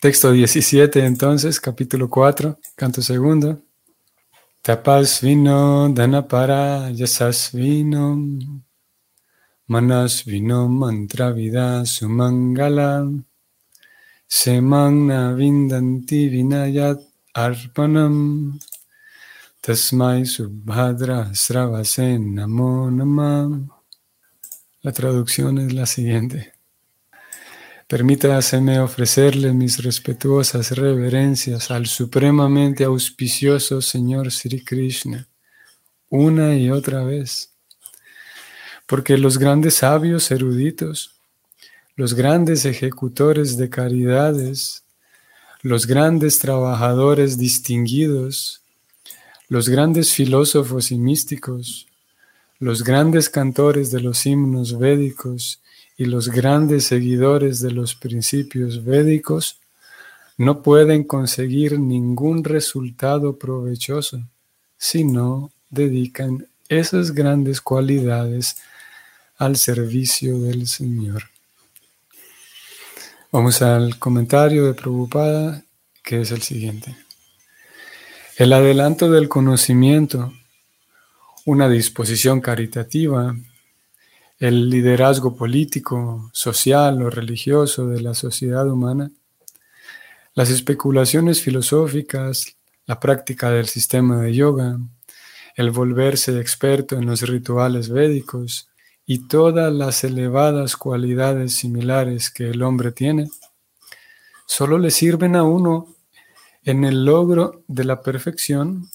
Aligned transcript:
Texto 0.00 0.30
17 0.30 1.04
entonces, 1.04 1.58
capítulo 1.58 2.08
4, 2.08 2.56
canto 2.76 3.02
segundo. 3.02 3.60
Tapasvino 4.62 5.88
Dhanapara 5.88 6.90
Yasasvino 6.90 8.16
Manasvino 9.66 10.68
Mantravida 10.68 11.84
Sumangala 11.84 13.10
Semangna 14.28 15.32
Vindanti 15.32 16.28
Vinayat 16.28 17.00
Arpanam 17.34 18.56
Tasmai 19.60 20.24
Subhadra 20.26 21.34
Sravasen 21.34 22.36
Namo. 22.36 22.88
La 24.82 24.92
traducción 24.92 25.58
es 25.58 25.72
la 25.72 25.86
siguiente. 25.86 26.57
Permítaseme 27.88 28.80
ofrecerle 28.80 29.54
mis 29.54 29.82
respetuosas 29.82 30.72
reverencias 30.72 31.70
al 31.70 31.86
supremamente 31.86 32.84
auspicioso 32.84 33.80
Señor 33.80 34.30
Sri 34.30 34.62
Krishna 34.62 35.26
una 36.10 36.54
y 36.54 36.70
otra 36.70 37.02
vez, 37.02 37.50
porque 38.86 39.16
los 39.16 39.38
grandes 39.38 39.76
sabios 39.76 40.30
eruditos, 40.30 41.14
los 41.96 42.12
grandes 42.12 42.66
ejecutores 42.66 43.56
de 43.56 43.70
caridades, 43.70 44.84
los 45.62 45.86
grandes 45.86 46.38
trabajadores 46.38 47.38
distinguidos, 47.38 48.62
los 49.48 49.70
grandes 49.70 50.12
filósofos 50.12 50.90
y 50.90 50.98
místicos, 50.98 51.86
los 52.58 52.84
grandes 52.84 53.30
cantores 53.30 53.90
de 53.90 54.00
los 54.00 54.26
himnos 54.26 54.78
védicos 54.78 55.62
y 55.98 56.04
los 56.04 56.28
grandes 56.28 56.86
seguidores 56.86 57.60
de 57.60 57.72
los 57.72 57.96
principios 57.96 58.84
védicos 58.84 59.58
no 60.36 60.62
pueden 60.62 61.02
conseguir 61.02 61.80
ningún 61.80 62.44
resultado 62.44 63.36
provechoso 63.36 64.22
si 64.78 65.02
no 65.02 65.50
dedican 65.68 66.46
esas 66.68 67.10
grandes 67.10 67.60
cualidades 67.60 68.58
al 69.38 69.56
servicio 69.56 70.38
del 70.38 70.68
Señor. 70.68 71.24
Vamos 73.32 73.60
al 73.60 73.98
comentario 73.98 74.66
de 74.66 74.74
Prabhupada, 74.74 75.64
que 76.04 76.20
es 76.20 76.30
el 76.30 76.42
siguiente. 76.42 76.96
El 78.36 78.52
adelanto 78.52 79.10
del 79.10 79.28
conocimiento, 79.28 80.32
una 81.44 81.68
disposición 81.68 82.40
caritativa, 82.40 83.34
el 84.38 84.70
liderazgo 84.70 85.34
político, 85.34 86.30
social 86.32 87.02
o 87.02 87.10
religioso 87.10 87.88
de 87.88 88.00
la 88.00 88.14
sociedad 88.14 88.70
humana, 88.70 89.10
las 90.34 90.50
especulaciones 90.50 91.42
filosóficas, 91.42 92.56
la 92.86 93.00
práctica 93.00 93.50
del 93.50 93.66
sistema 93.66 94.20
de 94.20 94.34
yoga, 94.34 94.78
el 95.56 95.72
volverse 95.72 96.38
experto 96.38 96.96
en 96.96 97.06
los 97.06 97.22
rituales 97.22 97.88
védicos 97.88 98.68
y 99.04 99.26
todas 99.26 99.72
las 99.72 100.04
elevadas 100.04 100.76
cualidades 100.76 101.56
similares 101.56 102.30
que 102.30 102.50
el 102.50 102.62
hombre 102.62 102.92
tiene, 102.92 103.28
solo 104.46 104.78
le 104.78 104.92
sirven 104.92 105.34
a 105.34 105.42
uno 105.42 105.96
en 106.62 106.84
el 106.84 107.04
logro 107.04 107.64
de 107.66 107.84
la 107.84 108.02
perfección 108.02 108.88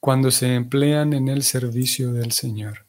cuando 0.00 0.32
se 0.32 0.56
emplean 0.56 1.12
en 1.12 1.28
el 1.28 1.44
servicio 1.44 2.12
del 2.12 2.32
Señor. 2.32 2.86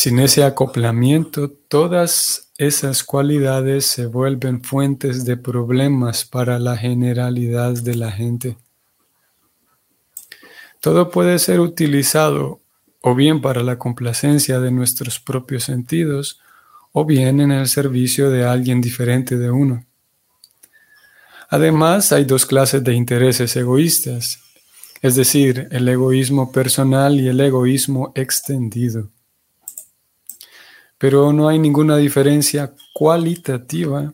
Sin 0.00 0.20
ese 0.20 0.44
acoplamiento, 0.44 1.50
todas 1.50 2.52
esas 2.56 3.02
cualidades 3.02 3.84
se 3.84 4.06
vuelven 4.06 4.62
fuentes 4.62 5.24
de 5.24 5.36
problemas 5.36 6.24
para 6.24 6.60
la 6.60 6.76
generalidad 6.76 7.72
de 7.72 7.96
la 7.96 8.12
gente. 8.12 8.56
Todo 10.80 11.10
puede 11.10 11.40
ser 11.40 11.58
utilizado 11.58 12.60
o 13.00 13.16
bien 13.16 13.40
para 13.40 13.64
la 13.64 13.76
complacencia 13.76 14.60
de 14.60 14.70
nuestros 14.70 15.18
propios 15.18 15.64
sentidos, 15.64 16.38
o 16.92 17.04
bien 17.04 17.40
en 17.40 17.50
el 17.50 17.66
servicio 17.66 18.30
de 18.30 18.44
alguien 18.44 18.80
diferente 18.80 19.36
de 19.36 19.50
uno. 19.50 19.84
Además, 21.48 22.12
hay 22.12 22.24
dos 22.24 22.46
clases 22.46 22.84
de 22.84 22.94
intereses 22.94 23.56
egoístas, 23.56 24.38
es 25.02 25.16
decir, 25.16 25.66
el 25.72 25.88
egoísmo 25.88 26.52
personal 26.52 27.18
y 27.18 27.26
el 27.26 27.40
egoísmo 27.40 28.12
extendido 28.14 29.10
pero 30.98 31.32
no 31.32 31.48
hay 31.48 31.58
ninguna 31.58 31.96
diferencia 31.96 32.74
cualitativa 32.92 34.12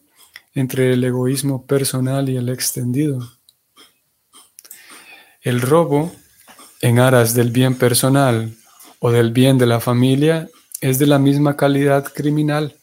entre 0.55 0.93
el 0.93 1.03
egoísmo 1.03 1.67
personal 1.67 2.28
y 2.28 2.37
el 2.37 2.49
extendido. 2.50 3.19
El 5.41 5.61
robo 5.61 6.12
en 6.81 6.99
aras 6.99 7.34
del 7.34 7.50
bien 7.50 7.77
personal 7.77 8.55
o 8.99 9.11
del 9.11 9.33
bien 9.33 9.59
de 9.59 9.67
la 9.67 9.81
familia 9.81 10.49
es 10.81 10.99
de 10.99 11.06
la 11.06 11.19
misma 11.19 11.56
calidad 11.56 12.05
criminal. 12.12 12.77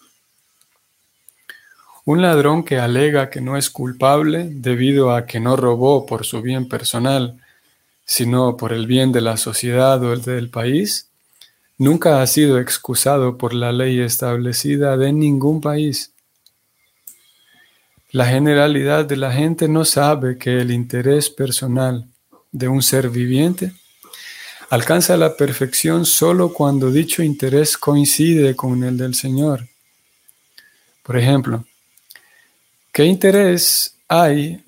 Un 2.03 2.23
ladrón 2.23 2.63
que 2.63 2.79
alega 2.79 3.29
que 3.29 3.41
no 3.41 3.57
es 3.57 3.69
culpable 3.69 4.49
debido 4.51 5.15
a 5.15 5.27
que 5.27 5.39
no 5.39 5.55
robó 5.55 6.07
por 6.07 6.25
su 6.25 6.41
bien 6.41 6.67
personal, 6.67 7.39
sino 8.05 8.57
por 8.57 8.73
el 8.73 8.87
bien 8.87 9.11
de 9.11 9.21
la 9.21 9.37
sociedad 9.37 10.03
o 10.03 10.11
el 10.11 10.23
del 10.23 10.49
país, 10.49 11.10
nunca 11.81 12.21
ha 12.21 12.27
sido 12.27 12.59
excusado 12.59 13.39
por 13.39 13.55
la 13.55 13.71
ley 13.71 14.01
establecida 14.01 14.97
de 14.97 15.11
ningún 15.11 15.61
país. 15.61 16.13
La 18.11 18.27
generalidad 18.27 19.05
de 19.05 19.17
la 19.17 19.31
gente 19.31 19.67
no 19.67 19.83
sabe 19.83 20.37
que 20.37 20.61
el 20.61 20.69
interés 20.69 21.31
personal 21.31 22.07
de 22.51 22.67
un 22.67 22.83
ser 22.83 23.09
viviente 23.09 23.71
alcanza 24.69 25.17
la 25.17 25.35
perfección 25.35 26.05
solo 26.05 26.53
cuando 26.53 26.91
dicho 26.91 27.23
interés 27.23 27.79
coincide 27.79 28.55
con 28.55 28.83
el 28.83 28.95
del 28.95 29.15
Señor. 29.15 29.67
Por 31.01 31.17
ejemplo, 31.17 31.65
¿qué 32.93 33.05
interés 33.05 33.95
hay 34.07 34.63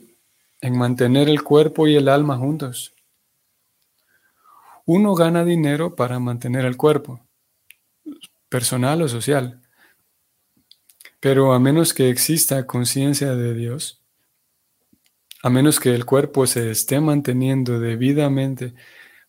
en 0.61 0.75
mantener 0.75 1.29
el 1.29 1.43
cuerpo 1.43 1.87
y 1.87 1.95
el 1.95 2.09
alma 2.09 2.37
juntos? 2.37 2.92
Uno 4.85 5.15
gana 5.15 5.45
dinero 5.45 5.95
para 5.95 6.19
mantener 6.19 6.65
el 6.65 6.75
cuerpo, 6.75 7.21
personal 8.49 9.01
o 9.01 9.07
social. 9.07 9.61
Pero 11.21 11.53
a 11.53 11.59
menos 11.59 11.93
que 11.93 12.09
exista 12.09 12.67
conciencia 12.67 13.33
de 13.33 13.53
Dios, 13.53 14.01
a 15.41 15.49
menos 15.49 15.79
que 15.79 15.95
el 15.95 16.05
cuerpo 16.05 16.47
se 16.47 16.69
esté 16.69 16.99
manteniendo 16.99 17.79
debidamente 17.79 18.73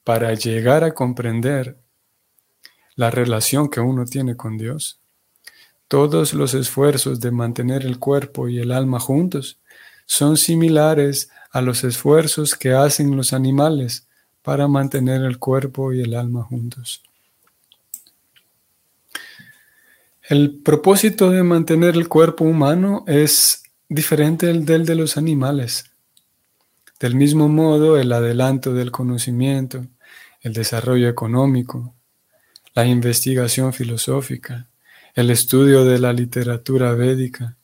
para 0.03 0.35
llegar 0.35 0.83
a 0.83 0.93
comprender 0.93 1.79
la 2.97 3.13
relación 3.13 3.69
que 3.71 3.81
uno 3.81 4.07
tiene 4.07 4.37
con 4.37 4.59
Dios, 4.59 5.01
todos 5.87 6.35
los 6.35 6.55
esfuerzos 6.55 7.21
de 7.21 7.31
mantener 7.31 7.87
el 7.87 8.01
cuerpo 8.01 8.49
y 8.49 8.59
el 8.59 8.73
alma 8.73 8.99
juntos 8.99 9.61
son 10.07 10.37
similares 10.37 11.31
a 11.53 11.61
los 11.63 11.85
esfuerzos 11.85 12.57
que 12.57 12.73
hacen 12.73 13.17
los 13.17 13.33
animales 13.33 14.09
para 14.45 14.69
mantener 14.69 15.23
el 15.23 15.39
cuerpo 15.39 15.95
y 15.95 16.03
el 16.03 16.15
alma 16.15 16.43
juntos. 16.43 17.03
El 20.29 20.61
propósito 20.63 21.31
de 21.31 21.43
mantener 21.43 21.95
el 21.97 22.09
cuerpo 22.09 22.45
humano 22.45 23.05
es 23.07 23.63
diferente 23.89 24.47
del 24.47 24.85
de 24.85 24.95
los 24.95 25.17
animales. 25.17 25.87
Del 27.01 27.15
mismo 27.15 27.49
modo, 27.49 27.99
el 27.99 28.13
adelanto 28.13 28.75
del 28.75 28.91
conocimiento, 28.91 29.87
el 30.43 30.53
desarrollo 30.53 31.09
económico, 31.09 31.95
la 32.75 32.85
investigación 32.85 33.73
filosófica, 33.73 34.69
el 35.15 35.31
estudio 35.31 35.87
de 35.87 35.99
la 35.99 36.13
literatura 36.13 36.93
védica 36.93 37.57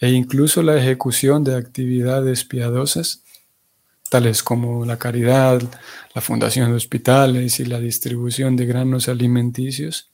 e 0.00 0.10
incluso 0.10 0.62
la 0.62 0.76
ejecución 0.76 1.44
de 1.44 1.56
actividades 1.56 2.44
piadosas 2.44 3.22
tales 4.08 4.42
como 4.42 4.84
la 4.84 4.98
caridad, 4.98 5.62
la 6.14 6.20
fundación 6.20 6.70
de 6.70 6.76
hospitales 6.76 7.60
y 7.60 7.64
la 7.64 7.80
distribución 7.80 8.56
de 8.56 8.66
granos 8.66 9.08
alimenticios, 9.08 10.10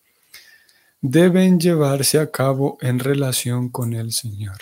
deben 1.00 1.58
llevarse 1.58 2.18
a 2.18 2.30
cabo 2.30 2.78
en 2.80 2.98
relación 2.98 3.68
con 3.68 3.92
el 3.92 4.12
Señor. 4.12 4.58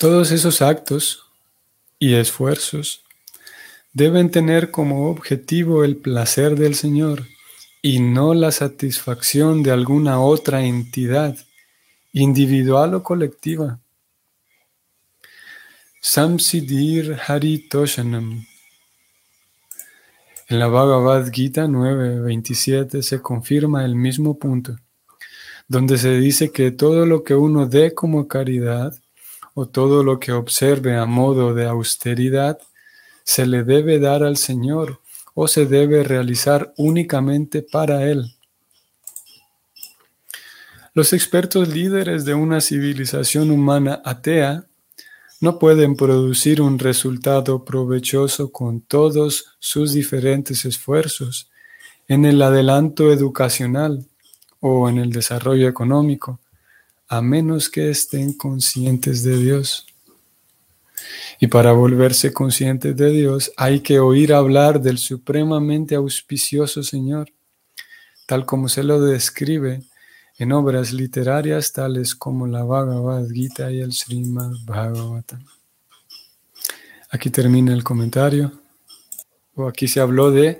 Todos 0.00 0.32
esos 0.32 0.62
actos 0.62 1.24
y 1.98 2.14
esfuerzos 2.14 3.04
deben 3.92 4.30
tener 4.30 4.70
como 4.70 5.08
objetivo 5.08 5.84
el 5.84 5.96
placer 5.96 6.56
del 6.56 6.74
Señor 6.74 7.24
y 7.80 8.00
no 8.00 8.34
la 8.34 8.50
satisfacción 8.50 9.62
de 9.62 9.70
alguna 9.70 10.20
otra 10.20 10.64
entidad, 10.64 11.36
individual 12.12 12.94
o 12.94 13.02
colectiva. 13.02 13.78
Samsidir 16.06 17.18
Haritoshanam. 17.26 18.44
En 20.50 20.58
la 20.58 20.68
Bhagavad 20.68 21.32
Gita 21.32 21.64
9.27 21.64 23.00
se 23.00 23.22
confirma 23.22 23.86
el 23.86 23.94
mismo 23.94 24.38
punto, 24.38 24.76
donde 25.66 25.96
se 25.96 26.14
dice 26.18 26.52
que 26.52 26.72
todo 26.72 27.06
lo 27.06 27.24
que 27.24 27.34
uno 27.34 27.66
dé 27.66 27.94
como 27.94 28.28
caridad 28.28 28.94
o 29.54 29.66
todo 29.66 30.04
lo 30.04 30.20
que 30.20 30.32
observe 30.32 30.94
a 30.94 31.06
modo 31.06 31.54
de 31.54 31.64
austeridad 31.64 32.58
se 33.22 33.46
le 33.46 33.64
debe 33.64 33.98
dar 33.98 34.24
al 34.24 34.36
Señor 34.36 35.00
o 35.32 35.48
se 35.48 35.64
debe 35.64 36.04
realizar 36.04 36.74
únicamente 36.76 37.62
para 37.62 38.04
Él. 38.04 38.26
Los 40.92 41.14
expertos 41.14 41.68
líderes 41.68 42.26
de 42.26 42.34
una 42.34 42.60
civilización 42.60 43.50
humana 43.50 44.02
atea 44.04 44.66
no 45.44 45.58
pueden 45.58 45.94
producir 45.94 46.62
un 46.62 46.78
resultado 46.78 47.66
provechoso 47.66 48.50
con 48.50 48.80
todos 48.80 49.44
sus 49.58 49.92
diferentes 49.92 50.64
esfuerzos 50.64 51.50
en 52.08 52.24
el 52.24 52.40
adelanto 52.40 53.12
educacional 53.12 54.06
o 54.60 54.88
en 54.88 54.96
el 54.96 55.12
desarrollo 55.12 55.68
económico, 55.68 56.40
a 57.08 57.20
menos 57.20 57.68
que 57.68 57.90
estén 57.90 58.32
conscientes 58.32 59.22
de 59.22 59.36
Dios. 59.36 59.86
Y 61.38 61.48
para 61.48 61.72
volverse 61.72 62.32
conscientes 62.32 62.96
de 62.96 63.10
Dios 63.10 63.52
hay 63.58 63.80
que 63.80 64.00
oír 64.00 64.32
hablar 64.32 64.80
del 64.80 64.96
supremamente 64.96 65.94
auspicioso 65.94 66.82
Señor, 66.82 67.30
tal 68.26 68.46
como 68.46 68.70
se 68.70 68.82
lo 68.82 68.98
describe 68.98 69.82
en 70.38 70.52
obras 70.52 70.92
literarias 70.92 71.72
tales 71.72 72.14
como 72.14 72.46
la 72.46 72.64
Bhagavad 72.64 73.28
Gita 73.28 73.70
y 73.70 73.80
el 73.80 73.92
Srimad 73.92 74.52
Bhagavatam. 74.64 75.44
Aquí 77.10 77.30
termina 77.30 77.72
el 77.72 77.84
comentario. 77.84 78.52
O 79.54 79.68
aquí 79.68 79.86
se 79.86 80.00
habló 80.00 80.32
de 80.32 80.58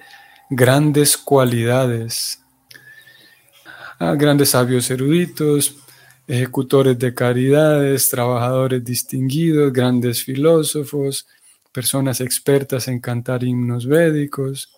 grandes 0.49 1.17
cualidades. 1.17 2.41
Ah, 3.99 4.15
grandes 4.15 4.50
sabios 4.50 4.88
eruditos, 4.91 5.76
ejecutores 6.29 6.97
de 6.99 7.12
caridades, 7.12 8.09
trabajadores 8.09 8.85
distinguidos, 8.85 9.73
grandes 9.73 10.23
filósofos, 10.23 11.26
personas 11.73 12.21
expertas 12.21 12.87
en 12.87 13.00
cantar 13.00 13.43
himnos 13.43 13.87
védicos. 13.87 14.73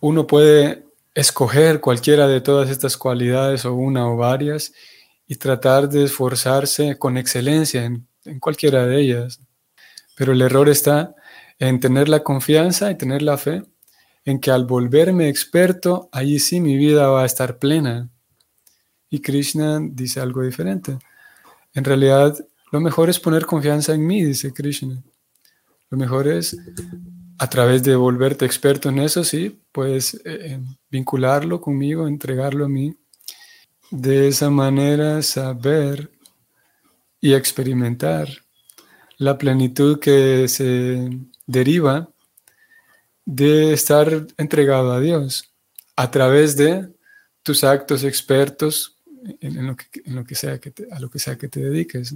Uno 0.00 0.26
puede 0.26 0.85
escoger 1.16 1.80
cualquiera 1.80 2.28
de 2.28 2.42
todas 2.42 2.68
estas 2.68 2.98
cualidades 2.98 3.64
o 3.64 3.74
una 3.74 4.06
o 4.06 4.18
varias 4.18 4.74
y 5.26 5.36
tratar 5.36 5.88
de 5.88 6.04
esforzarse 6.04 6.98
con 6.98 7.16
excelencia 7.16 7.84
en, 7.84 8.06
cualquiera 8.38 8.86
de 8.86 9.00
ellas. 9.00 9.40
Pero 10.14 10.32
el 10.34 10.42
error 10.42 10.68
está 10.68 11.14
en 11.58 11.80
tener 11.80 12.10
la 12.10 12.22
confianza 12.22 12.90
y 12.90 12.98
tener 12.98 13.22
la 13.22 13.38
fe 13.38 13.62
en 14.26 14.40
que 14.40 14.50
al 14.50 14.66
volverme 14.66 15.30
experto, 15.30 16.10
allí 16.12 16.38
sí 16.38 16.60
mi 16.60 16.76
vida 16.76 17.08
va 17.08 17.22
a 17.22 17.26
estar 17.26 17.58
plena. 17.58 18.10
Y 19.08 19.20
Krishna 19.20 19.80
dice 19.80 20.20
algo 20.20 20.42
diferente. 20.42 20.98
En 21.72 21.84
realidad, 21.84 22.36
lo 22.72 22.80
mejor 22.80 23.08
es 23.08 23.18
poner 23.18 23.46
confianza 23.46 23.94
en 23.94 24.06
mí, 24.06 24.22
dice 24.22 24.52
Krishna. 24.52 25.02
Lo 25.88 25.96
mejor 25.96 26.28
es 26.28 26.58
a 27.38 27.48
través 27.48 27.82
de 27.82 27.96
volverte 27.96 28.44
experto 28.44 28.88
en 28.88 28.98
eso, 28.98 29.24
sí, 29.24 29.60
puedes 29.72 30.14
eh, 30.14 30.20
eh, 30.24 30.60
vincularlo 30.90 31.60
conmigo, 31.60 32.08
entregarlo 32.08 32.64
a 32.64 32.68
mí. 32.68 32.94
De 33.90 34.28
esa 34.28 34.50
manera 34.50 35.22
saber 35.22 36.10
y 37.20 37.34
experimentar 37.34 38.28
la 39.18 39.38
plenitud 39.38 39.98
que 40.00 40.48
se 40.48 41.08
deriva 41.46 42.08
de 43.24 43.72
estar 43.72 44.26
entregado 44.36 44.92
a 44.92 45.00
Dios 45.00 45.52
a 45.96 46.10
través 46.10 46.56
de 46.56 46.88
tus 47.42 47.64
actos 47.64 48.04
expertos 48.04 48.96
en, 49.40 49.66
lo, 49.66 49.76
que, 49.76 50.34
sea 50.34 50.58
que 50.58 50.72
a 50.90 51.00
lo 51.00 51.10
que 51.10 51.18
sea 51.18 51.36
que 51.36 51.48
te 51.48 51.60
dediques. 51.60 52.14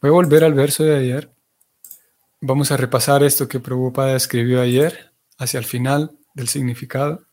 Voy 0.00 0.08
a 0.08 0.12
volver 0.12 0.44
al 0.44 0.54
verso 0.54 0.84
de 0.84 0.96
ayer 0.96 1.30
Vamos 2.46 2.70
a 2.70 2.76
repasar 2.76 3.22
esto 3.22 3.48
que 3.48 3.58
Prabhupada 3.58 4.14
escribió 4.14 4.60
ayer, 4.60 5.10
hacia 5.38 5.56
el 5.56 5.64
final 5.64 6.10
del 6.34 6.48
significado. 6.48 7.24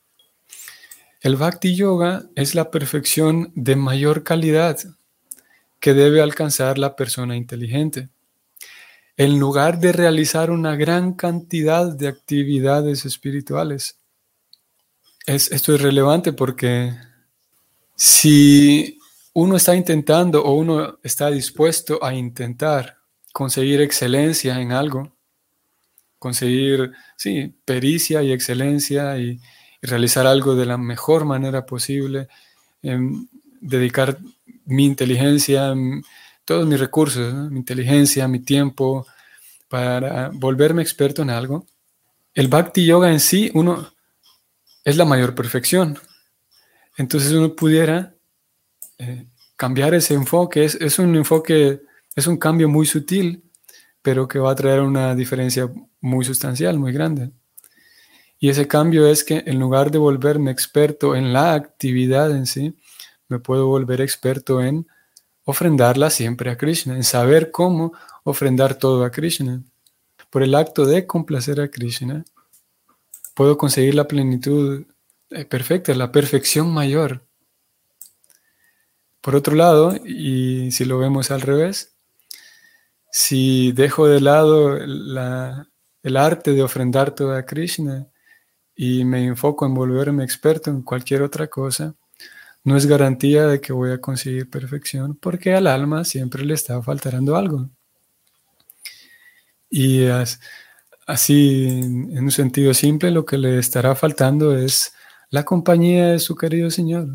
El 1.20 1.36
Bhakti 1.36 1.76
Yoga 1.76 2.30
es 2.34 2.56
la 2.56 2.72
perfección 2.72 3.52
de 3.54 3.76
mayor 3.76 4.24
calidad 4.24 4.80
que 5.82 5.94
debe 5.94 6.22
alcanzar 6.22 6.78
la 6.78 6.96
persona 6.96 7.36
inteligente. 7.36 8.08
En 9.18 9.38
lugar 9.38 9.82
de 9.82 9.92
realizar 9.92 10.50
una 10.50 10.78
gran 10.78 11.12
cantidad 11.12 11.94
de 11.94 12.08
actividades 12.08 13.04
espirituales. 13.04 13.98
esto 15.26 15.76
es 15.76 15.82
relevante 15.82 16.32
porque 16.32 16.94
si 17.98 18.98
uno 19.34 19.58
está 19.58 19.76
intentando 19.76 20.42
o 20.42 20.54
uno 20.54 21.00
está 21.04 21.30
dispuesto 21.30 22.02
a 22.02 22.14
intentar 22.14 23.01
conseguir 23.34 23.82
excelencia 23.82 24.60
en 24.60 24.72
algo, 24.72 25.16
conseguir, 26.20 26.92
sí, 27.16 27.54
pericia 27.66 28.22
y 28.24 28.32
excelencia 28.32 29.18
y, 29.18 29.40
realizar 29.82 30.28
algo 30.28 30.56
de 30.56 30.66
la 30.66 30.78
mejor 30.78 31.26
manera 31.26 31.66
posible, 31.66 32.28
em, 32.84 33.28
dedicar 33.60 34.18
mi 34.66 34.86
inteligencia, 34.86 35.74
todos 36.46 36.68
mis 36.68 36.80
recursos, 36.80 37.34
mi 37.50 37.58
inteligencia, 37.58 38.28
mi 38.28 38.40
tiempo, 38.40 39.08
para 39.68 40.30
volverme 40.34 40.82
experto 40.82 41.22
en 41.22 41.30
algo. 41.30 41.66
El 42.34 42.48
Bhakti 42.48 42.86
Yoga 42.86 43.12
en 43.12 43.20
sí, 43.20 43.52
uno, 43.54 43.92
es 44.84 44.98
la 44.98 45.06
mayor 45.06 45.34
perfección. 45.36 45.98
Entonces 46.98 47.32
uno 47.32 47.56
pudiera 47.56 48.14
eh, 48.98 49.26
cambiar 49.56 49.94
ese 49.94 50.14
enfoque, 50.14 50.66
es, 50.66 50.76
es 50.76 51.00
un 51.00 51.16
enfoque 51.16 51.82
es 52.16 52.28
un 52.28 52.38
cambio 52.38 52.68
muy 52.70 52.86
sutil, 52.86 53.44
pero 54.02 54.28
que 54.28 54.40
va 54.40 54.52
a 54.52 54.56
traer 54.56 54.82
una 54.82 55.16
diferencia 55.16 55.72
muy 56.00 56.26
sustancial, 56.26 56.80
muy 56.80 56.92
grande. 56.92 57.32
Y 58.40 58.50
ese 58.50 58.68
cambio 58.68 59.08
es 59.08 59.24
que 59.24 59.44
en 59.46 59.60
lugar 59.60 59.92
de 59.92 60.00
volverme 60.00 60.52
experto 60.52 61.16
en 61.16 61.32
la 61.32 61.54
actividad 61.54 62.32
en 62.32 62.48
sí, 62.48 62.76
me 63.28 63.40
puedo 63.40 63.68
volver 63.68 64.02
experto 64.02 64.62
en 64.64 64.88
ofrendarla 65.44 66.10
siempre 66.10 66.50
a 66.50 66.58
Krishna, 66.58 66.96
en 66.96 67.04
saber 67.04 67.52
cómo 67.52 67.94
ofrendar 68.24 68.76
todo 68.76 69.06
a 69.06 69.12
Krishna. 69.12 69.62
Por 70.30 70.44
el 70.44 70.56
acto 70.56 70.86
de 70.86 71.06
complacer 71.06 71.62
a 71.62 71.70
Krishna, 71.70 72.26
puedo 73.36 73.58
conseguir 73.58 73.96
la 73.96 74.08
plenitud 74.08 74.86
eh, 75.30 75.46
perfecta, 75.46 75.94
la 75.94 76.12
perfección 76.12 76.74
mayor. 76.74 77.24
Por 79.22 79.36
otro 79.36 79.56
lado, 79.56 79.96
y 80.04 80.72
si 80.72 80.84
lo 80.84 80.98
vemos 80.98 81.32
al 81.32 81.42
revés, 81.42 81.91
si 83.12 83.74
dejo 83.74 84.08
de 84.08 84.22
lado 84.22 84.78
el 84.78 86.18
arte 86.18 86.54
de 86.54 86.64
ofrendar 86.64 87.14
todo 87.14 87.36
a 87.36 87.46
Krishna 87.46 88.08
y 88.76 89.04
me 89.06 89.26
enfoco 89.26 89.66
en 89.66 89.74
volverme 89.74 90.24
experto 90.24 90.72
en 90.72 90.82
cualquier 90.82 91.22
otra 91.22 91.48
cosa, 91.48 91.94
no 92.64 92.78
es 92.78 92.86
garantía 92.86 93.48
de 93.48 93.60
que 93.60 93.74
voy 93.74 93.92
a 93.92 94.00
conseguir 94.00 94.50
perfección 94.50 95.16
porque 95.16 95.54
al 95.54 95.68
alma 95.68 96.06
siempre 96.06 96.46
le 96.46 96.54
está 96.54 96.82
faltando 96.82 97.36
algo. 97.36 97.70
Y 99.70 100.06
así, 101.06 101.68
en 101.68 102.24
un 102.24 102.32
sentido 102.32 102.74
simple, 102.74 103.12
lo 103.12 103.26
que 103.26 103.38
le 103.38 103.60
estará 103.60 103.96
faltando 103.96 104.58
es 104.58 104.94
la 105.30 105.44
compañía 105.44 106.08
de 106.08 106.20
su 106.20 106.36
querido 106.36 106.70
Señor, 106.70 107.08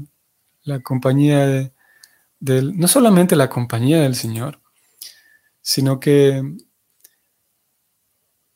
la 0.62 0.80
compañía 0.80 1.46
de, 1.46 2.62
no 2.62 2.88
solamente 2.88 3.36
la 3.36 3.48
compañía 3.48 4.00
del 4.00 4.14
Señor, 4.14 4.60
sino 5.66 5.98
que 5.98 6.40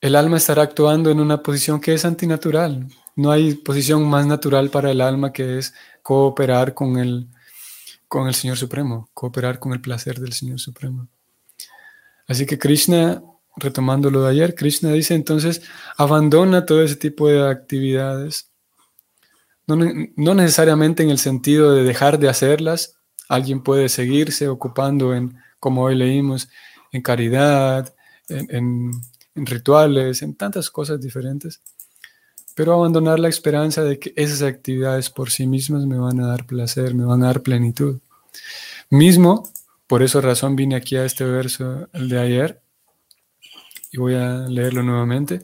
el 0.00 0.14
alma 0.14 0.36
estará 0.36 0.62
actuando 0.62 1.10
en 1.10 1.18
una 1.18 1.42
posición 1.42 1.80
que 1.80 1.92
es 1.92 2.04
antinatural. 2.04 2.86
No 3.16 3.32
hay 3.32 3.54
posición 3.54 4.08
más 4.08 4.26
natural 4.26 4.70
para 4.70 4.92
el 4.92 5.00
alma 5.00 5.32
que 5.32 5.58
es 5.58 5.74
cooperar 6.02 6.72
con 6.72 6.98
el, 6.98 7.26
con 8.06 8.28
el 8.28 8.34
Señor 8.34 8.58
Supremo, 8.58 9.10
cooperar 9.12 9.58
con 9.58 9.72
el 9.72 9.80
placer 9.80 10.20
del 10.20 10.32
Señor 10.32 10.60
Supremo. 10.60 11.08
Así 12.28 12.46
que 12.46 12.60
Krishna, 12.60 13.20
retomando 13.56 14.08
lo 14.08 14.22
de 14.22 14.30
ayer, 14.30 14.54
Krishna 14.54 14.92
dice 14.92 15.16
entonces, 15.16 15.62
abandona 15.96 16.64
todo 16.64 16.80
ese 16.80 16.94
tipo 16.94 17.26
de 17.26 17.50
actividades. 17.50 18.52
No, 19.66 19.76
no 20.14 20.34
necesariamente 20.34 21.02
en 21.02 21.10
el 21.10 21.18
sentido 21.18 21.74
de 21.74 21.82
dejar 21.82 22.20
de 22.20 22.28
hacerlas, 22.28 23.00
alguien 23.28 23.64
puede 23.64 23.88
seguirse 23.88 24.46
ocupando 24.46 25.12
en, 25.12 25.36
como 25.58 25.82
hoy 25.82 25.96
leímos, 25.96 26.48
en 26.92 27.02
caridad, 27.02 27.94
en, 28.28 28.92
rituales, 29.34 30.22
en 30.22 30.34
tantas 30.34 30.70
cosas 30.70 31.00
diferentes, 31.00 31.60
pero 32.54 32.74
abandonar 32.74 33.18
la 33.18 33.28
esperanza 33.28 33.82
de 33.84 33.98
que 33.98 34.12
esas 34.16 34.42
actividades 34.42 35.08
por 35.08 35.30
sí 35.30 35.46
mismas 35.46 35.86
me 35.86 35.98
van 35.98 36.20
a 36.20 36.26
dar 36.26 36.46
placer, 36.46 36.94
me 36.94 37.04
van 37.04 37.22
a 37.22 37.26
dar 37.26 37.42
plenitud. 37.42 38.00
Mismo, 38.90 39.48
por 39.86 40.02
esa 40.02 40.20
razón 40.20 40.56
vine 40.56 40.76
aquí 40.76 40.96
a 40.96 41.04
este 41.04 41.24
verso, 41.24 41.88
el 41.92 42.08
de 42.08 42.18
ayer, 42.18 42.60
y 43.92 43.98
voy 43.98 44.14
a 44.14 44.46
leerlo 44.48 44.82
nuevamente. 44.82 45.42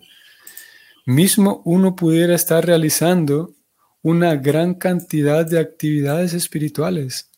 Mismo 1.06 1.62
uno 1.64 1.94
pudiera 1.94 2.34
estar 2.34 2.66
realizando 2.66 3.54
una 4.02 4.36
gran 4.36 4.74
cantidad 4.74 5.44
de 5.44 5.58
actividades 5.58 6.32
espirituales 6.32 7.28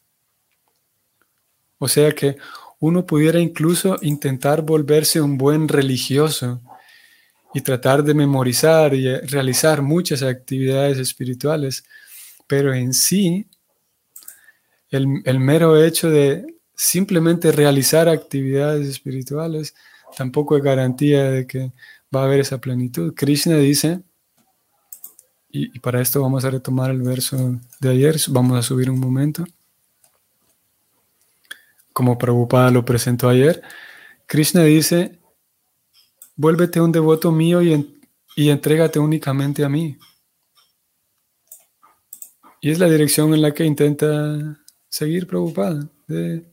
O 1.79 1.88
sea 1.88 2.12
que 2.12 2.37
uno 2.80 3.04
pudiera 3.06 3.40
incluso 3.40 3.99
intentar 4.02 4.62
volverse 4.62 5.20
un 5.20 5.37
buen 5.37 5.68
religioso 5.68 6.61
y 7.54 7.61
tratar 7.61 8.04
de 8.04 8.14
memorizar 8.14 8.94
y 8.94 9.12
realizar 9.20 9.82
muchas 9.82 10.23
actividades 10.23 10.99
espirituales, 10.99 11.85
pero 12.47 12.73
en 12.73 12.92
sí, 12.92 13.47
el, 14.90 15.38
mero 15.40 15.82
hecho 15.82 16.08
de 16.08 16.47
simplemente 16.75 17.52
realizar 17.52 18.08
actividades 18.08 18.87
espirituales 18.87 19.75
tampoco 20.16 20.56
es 20.56 20.62
garantía 20.62 21.30
de 21.30 21.47
que 21.47 21.73
va 22.14 22.23
a 22.23 22.25
haber 22.25 22.40
esa 22.40 22.58
plenitud. 22.58 23.14
Krishna 23.14 23.56
dice, 23.56 24.00
y, 25.50 25.76
y 25.76 25.80
para 25.80 26.00
esto 26.00 26.23
vamos 26.23 26.44
a 26.44 26.50
retomar 26.50 26.90
el 26.90 27.02
verso 27.02 27.58
de 27.80 27.90
ayer, 27.90 28.16
vamos 28.28 28.58
a 28.58 28.62
subir 28.62 28.88
un 28.90 29.00
momento 29.00 29.44
como 31.99 32.17
Prabhupada 32.17 32.71
lo 32.71 32.85
presentó 32.85 33.28
ayer, 33.28 33.61
Krishna 34.25 34.62
dice, 34.62 35.19
vuélvete 36.37 36.81
un 36.81 36.93
devoto 36.93 37.33
mío 37.33 37.61
y, 37.61 38.49
entrégate 38.49 39.00
únicamente 39.00 39.64
a 39.64 39.69
mí. 39.69 39.99
Y 42.61 42.71
es 42.71 42.78
la 42.78 42.88
dirección 42.88 43.35
en 43.35 43.43
la 43.43 43.52
que 43.52 43.64
intenta 43.64 44.64
seguir 44.88 45.26
Prabhupada. 45.26 45.90
De 46.07 46.45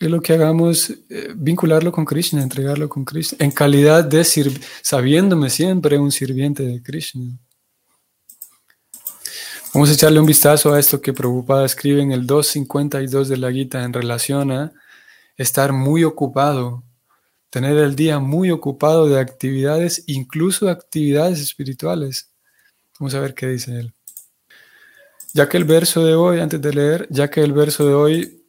lo 0.00 0.20
que 0.20 0.34
hagamos, 0.34 0.90
eh, 0.90 1.32
vincularlo 1.34 1.90
con 1.90 2.04
Krishna, 2.04 2.42
entregarlo 2.42 2.90
con 2.90 3.06
Krishna, 3.06 3.38
en 3.40 3.52
calidad 3.52 4.04
de 4.04 4.22
sabiéndome 4.82 5.48
siempre 5.48 5.98
un 5.98 6.12
sirviente 6.12 6.62
de 6.62 6.82
Krishna. 6.82 7.38
Vamos 9.74 9.88
a 9.88 9.94
echarle 9.94 10.20
un 10.20 10.26
vistazo 10.26 10.74
a 10.74 10.78
esto 10.78 11.00
que 11.00 11.14
Prabhupada 11.14 11.64
escribe 11.64 12.02
en 12.02 12.12
el 12.12 12.26
252 12.26 13.26
de 13.26 13.38
la 13.38 13.50
Gita 13.50 13.82
en 13.82 13.94
relación 13.94 14.52
a 14.52 14.70
estar 15.38 15.72
muy 15.72 16.04
ocupado, 16.04 16.84
tener 17.48 17.78
el 17.78 17.96
día 17.96 18.18
muy 18.18 18.50
ocupado 18.50 19.08
de 19.08 19.18
actividades, 19.18 20.04
incluso 20.08 20.68
actividades 20.68 21.40
espirituales. 21.40 22.30
Vamos 23.00 23.14
a 23.14 23.20
ver 23.20 23.32
qué 23.32 23.46
dice 23.46 23.80
él. 23.80 23.94
Ya 25.32 25.48
que 25.48 25.56
el 25.56 25.64
verso 25.64 26.04
de 26.04 26.16
hoy, 26.16 26.40
antes 26.40 26.60
de 26.60 26.74
leer, 26.74 27.06
ya 27.08 27.30
que 27.30 27.40
el 27.40 27.54
verso 27.54 27.86
de 27.86 27.94
hoy 27.94 28.44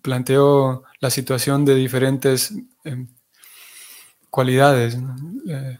planteó 0.00 0.84
la 1.00 1.10
situación 1.10 1.64
de 1.64 1.74
diferentes 1.74 2.54
em, 2.84 3.08
cualidades, 4.30 4.96
eh, 5.48 5.78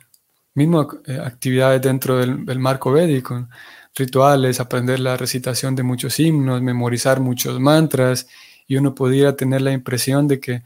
mismo 0.54 0.88
eh, 1.06 1.20
actividades 1.24 1.80
dentro 1.80 2.18
del, 2.18 2.44
del 2.44 2.58
marco 2.58 2.90
védico 2.90 3.46
rituales, 3.94 4.60
aprender 4.60 5.00
la 5.00 5.16
recitación 5.16 5.74
de 5.74 5.82
muchos 5.82 6.18
himnos, 6.18 6.62
memorizar 6.62 7.20
muchos 7.20 7.60
mantras, 7.60 8.26
y 8.66 8.76
uno 8.76 8.94
pudiera 8.94 9.36
tener 9.36 9.62
la 9.62 9.72
impresión 9.72 10.28
de 10.28 10.40
que, 10.40 10.62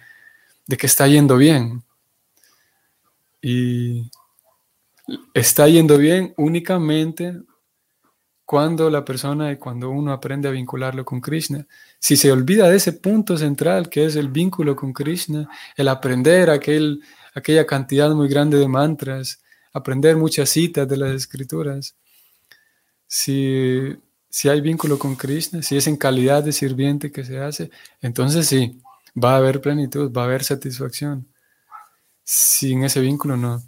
de 0.67 0.77
que 0.77 0.87
está 0.87 1.07
yendo 1.09 1.37
bien. 1.37 1.83
Y 3.43 4.11
está 5.35 5.69
yendo 5.69 5.99
bien 5.99 6.35
únicamente 6.37 7.41
cuando 8.45 8.89
la 8.91 9.05
persona 9.05 9.51
y 9.51 9.57
cuando 9.57 9.91
uno 9.91 10.13
aprende 10.13 10.49
a 10.49 10.53
vincularlo 10.53 11.05
con 11.05 11.21
Krishna. 11.21 11.67
Si 11.99 12.17
se 12.17 12.31
olvida 12.31 12.69
de 12.69 12.77
ese 12.77 12.93
punto 12.93 13.37
central 13.37 13.89
que 13.89 14.05
es 14.05 14.15
el 14.15 14.29
vínculo 14.29 14.77
con 14.77 14.93
Krishna, 14.93 15.49
el 15.77 15.89
aprender 15.89 16.49
aquel, 16.51 17.03
aquella 17.35 17.67
cantidad 17.67 18.11
muy 18.11 18.29
grande 18.29 18.57
de 18.59 18.69
mantras, 18.69 19.43
aprender 19.73 20.17
muchas 20.17 20.49
citas 20.49 20.89
de 20.89 20.97
las 20.97 21.13
escrituras, 21.13 21.97
si, 23.07 23.97
hay 24.45 24.61
vínculo 24.61 24.99
con 24.99 25.17
Krishna, 25.17 25.63
si 25.63 25.77
es 25.77 25.87
en 25.87 25.97
calidad 25.97 26.43
de 26.43 26.53
sirviente 26.53 27.13
que 27.13 27.25
se 27.25 27.39
hace, 27.39 27.71
entonces 28.01 28.47
sí, 28.47 28.81
va 29.23 29.35
a 29.35 29.37
haber 29.39 29.61
plenitud, 29.61 30.13
va 30.13 30.23
a 30.23 30.25
haber 30.27 30.45
satisfacción. 30.45 31.27
Sin 32.25 32.83
ese 32.85 33.01
vínculo 33.01 33.37
no. 33.37 33.63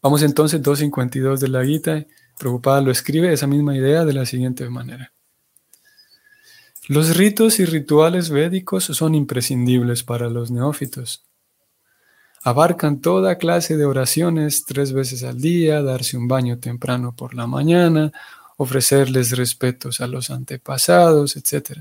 Vamos 0.00 0.22
entonces 0.22 0.62
2.52 0.62 1.38
de 1.38 1.48
la 1.48 1.64
Gita. 1.64 2.06
Preocupada 2.38 2.80
lo 2.80 2.90
escribe 2.90 3.32
esa 3.32 3.46
misma 3.46 3.76
idea 3.76 4.04
de 4.04 4.12
la 4.14 4.26
siguiente 4.26 4.68
manera. 4.70 5.12
Los 6.88 7.16
ritos 7.16 7.60
y 7.60 7.64
rituales 7.64 8.28
védicos 8.30 8.84
son 8.84 9.14
imprescindibles 9.14 10.02
para 10.02 10.28
los 10.28 10.50
neófitos. 10.50 11.24
Abarcan 12.46 13.00
toda 13.00 13.38
clase 13.38 13.78
de 13.78 13.86
oraciones 13.86 14.66
tres 14.66 14.92
veces 14.92 15.24
al 15.24 15.40
día, 15.40 15.82
darse 15.82 16.18
un 16.18 16.28
baño 16.28 16.58
temprano 16.58 17.16
por 17.16 17.34
la 17.34 17.46
mañana, 17.46 18.12
ofrecerles 18.58 19.34
respetos 19.34 20.02
a 20.02 20.06
los 20.06 20.30
antepasados, 20.30 21.36
etc. 21.36 21.78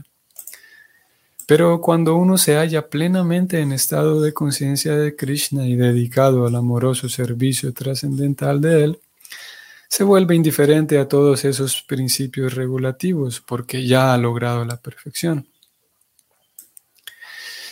Pero 1.46 1.82
cuando 1.82 2.16
uno 2.16 2.38
se 2.38 2.56
halla 2.56 2.88
plenamente 2.88 3.60
en 3.60 3.74
estado 3.74 4.22
de 4.22 4.34
conciencia 4.34 4.96
de 4.96 5.18
Krishna 5.18 5.68
y 5.68 5.76
dedicado 5.76 6.48
al 6.48 6.56
amoroso 6.56 7.10
servicio 7.10 7.74
trascendental 7.74 8.62
de 8.62 8.84
Él, 8.86 9.00
se 9.90 10.06
vuelve 10.06 10.34
indiferente 10.34 10.98
a 10.98 11.10
todos 11.10 11.44
esos 11.44 11.84
principios 11.84 12.56
regulativos 12.56 13.42
porque 13.42 13.86
ya 13.86 14.14
ha 14.14 14.18
logrado 14.18 14.64
la 14.64 14.78
perfección. 14.78 15.46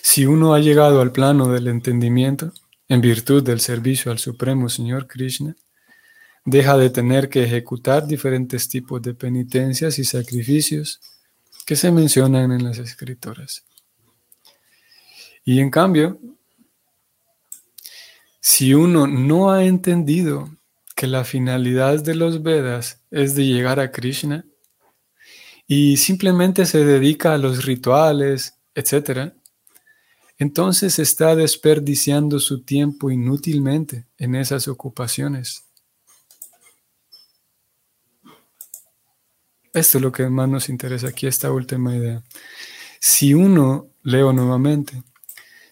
Si 0.01 0.25
uno 0.25 0.53
ha 0.53 0.59
llegado 0.59 0.99
al 0.99 1.13
plano 1.13 1.47
del 1.47 1.67
entendimiento, 1.67 2.51
en 2.91 2.99
virtud 2.99 3.41
del 3.41 3.61
servicio 3.61 4.11
al 4.11 4.19
Supremo 4.19 4.67
Señor 4.67 5.07
Krishna, 5.07 5.55
deja 6.43 6.75
de 6.75 6.89
tener 6.89 7.29
que 7.29 7.41
ejecutar 7.41 8.05
diferentes 8.05 8.67
tipos 8.67 9.01
de 9.01 9.13
penitencias 9.13 9.97
y 9.97 10.03
sacrificios 10.03 10.99
que 11.65 11.77
se 11.77 11.89
mencionan 11.89 12.51
en 12.51 12.65
las 12.65 12.79
escrituras. 12.79 13.63
Y 15.45 15.61
en 15.61 15.69
cambio, 15.69 16.19
si 18.41 18.73
uno 18.73 19.07
no 19.07 19.51
ha 19.51 19.63
entendido 19.63 20.49
que 20.93 21.07
la 21.07 21.23
finalidad 21.23 22.03
de 22.03 22.15
los 22.15 22.43
Vedas 22.43 22.99
es 23.09 23.35
de 23.35 23.45
llegar 23.45 23.79
a 23.79 23.91
Krishna 23.91 24.43
y 25.65 25.95
simplemente 25.95 26.65
se 26.65 26.83
dedica 26.83 27.35
a 27.35 27.37
los 27.37 27.63
rituales, 27.63 28.59
etc., 28.75 29.31
entonces 30.41 30.97
está 30.97 31.35
desperdiciando 31.35 32.39
su 32.39 32.63
tiempo 32.63 33.11
inútilmente 33.11 34.07
en 34.17 34.33
esas 34.33 34.67
ocupaciones. 34.67 35.65
Esto 39.71 39.99
es 39.99 40.01
lo 40.01 40.11
que 40.11 40.27
más 40.29 40.49
nos 40.49 40.67
interesa 40.67 41.09
aquí, 41.09 41.27
esta 41.27 41.51
última 41.51 41.95
idea. 41.95 42.23
Si 42.99 43.35
uno, 43.35 43.91
leo 44.01 44.33
nuevamente, 44.33 45.03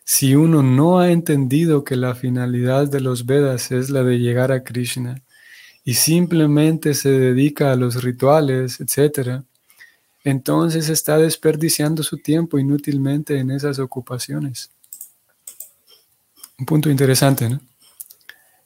si 0.03 0.35
uno 0.35 0.61
no 0.61 0.99
ha 0.99 1.09
entendido 1.09 1.83
que 1.83 1.95
la 1.95 2.13
finalidad 2.13 2.87
de 2.87 3.01
los 3.01 3.25
Vedas 3.25 3.71
es 3.71 3.89
la 3.89 4.03
de 4.03 4.19
llegar 4.19 4.51
a 4.51 4.63
Krishna 4.63 5.23
y 5.83 5.95
simplemente 5.95 6.93
se 6.93 7.09
dedica 7.09 7.71
a 7.71 7.75
los 7.75 8.03
rituales, 8.03 8.79
etc., 8.79 9.41
entonces 10.29 10.89
está 10.89 11.17
desperdiciando 11.17 12.03
su 12.03 12.17
tiempo 12.17 12.59
inútilmente 12.59 13.37
en 13.39 13.51
esas 13.51 13.79
ocupaciones. 13.79 14.71
Un 16.57 16.65
punto 16.65 16.89
interesante, 16.89 17.49
¿no? 17.49 17.59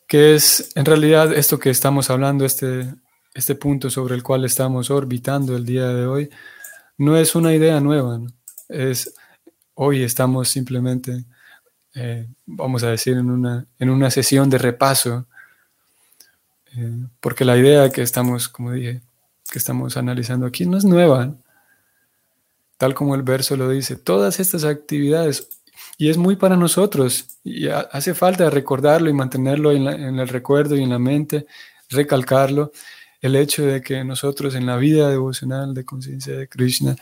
Que 0.08 0.36
es 0.36 0.72
en 0.76 0.86
realidad 0.86 1.34
esto 1.34 1.60
que 1.60 1.70
estamos 1.70 2.10
hablando, 2.10 2.46
este, 2.46 2.94
este 3.34 3.56
punto 3.56 3.90
sobre 3.90 4.16
el 4.16 4.24
cual 4.24 4.46
estamos 4.46 4.90
orbitando 4.90 5.56
el 5.56 5.66
día 5.66 5.88
de 5.88 6.06
hoy, 6.06 6.30
no 6.98 7.18
es 7.18 7.36
una 7.36 7.54
idea 7.54 7.80
nueva. 7.80 8.20
Es, 8.70 9.14
hoy 9.76 10.04
estamos 10.04 10.50
simplemente, 10.50 11.26
eh, 11.96 12.28
vamos 12.46 12.84
a 12.84 12.90
decir, 12.90 13.18
en 13.18 13.30
una, 13.30 13.66
en 13.80 13.90
una 13.90 14.10
sesión 14.12 14.50
de 14.50 14.58
repaso, 14.58 15.28
eh, 16.76 17.08
porque 17.20 17.46
la 17.46 17.58
idea 17.58 17.90
que 17.90 18.02
estamos, 18.02 18.50
como 18.50 18.72
dije, 18.72 19.02
que 19.52 19.60
estamos 19.60 19.98
analizando 19.98 20.46
aquí 20.46 20.66
no 20.66 20.78
es 20.78 20.86
nueva. 20.86 21.36
Tal 22.84 22.94
como 22.94 23.16
el 23.16 23.24
verso 23.24 23.56
lo 23.56 23.70
dice, 23.70 23.96
todas 23.96 24.42
estas 24.42 24.66
actividades, 24.66 25.62
y 25.98 26.10
es 26.10 26.18
muy 26.18 26.36
para 26.36 26.58
nosotros, 26.58 27.40
y 27.42 27.70
hace 27.70 28.14
falta 28.14 28.50
recordarlo 28.50 29.10
y 29.10 29.14
mantenerlo 29.14 29.72
en, 29.72 29.88
el 29.88 30.28
recuerdo 30.28 30.76
y 30.76 30.84
en 30.84 30.90
la 30.90 31.00
mente, 31.00 31.46
recalcarlo, 31.90 32.74
el 33.22 33.38
hecho 33.38 33.66
de 33.66 33.82
que 33.82 34.04
nosotros 34.04 34.54
en 34.56 34.66
la 34.66 34.76
vida 34.76 35.10
devocional 35.10 35.74
de 35.74 35.86
conciencia 35.86 36.36
de 36.36 36.50
Krishna, 36.50 36.98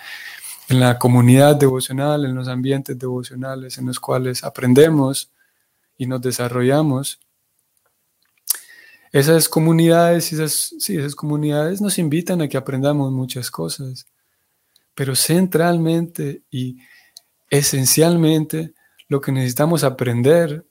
en 0.69 0.79
la 0.79 0.99
comunidad 0.99 1.55
devocional, 1.55 2.25
en 2.25 2.35
los 2.35 2.47
ambientes 2.47 2.99
devocionales 2.99 3.79
en 3.79 3.87
los 3.87 3.99
cuales 3.99 4.43
aprendemos 4.43 5.31
y 5.97 6.05
nos 6.05 6.21
desarrollamos, 6.21 7.19
esas 9.11 9.49
comunidades, 9.49 10.31
esas, 10.31 10.75
sí, 10.77 10.95
esas 10.95 11.15
comunidades 11.15 11.81
nos 11.81 11.97
invitan 11.97 12.39
a 12.43 12.47
que 12.47 12.57
aprendamos 12.57 13.11
muchas 13.11 13.49
cosas 13.49 14.05
pero 14.93 15.15
centralmente 15.15 16.43
y 16.49 16.77
esencialmente 17.49 18.73
lo 19.07 19.19
que 19.21 19.31
necesitamos 19.31 19.83
aprender 19.83 20.65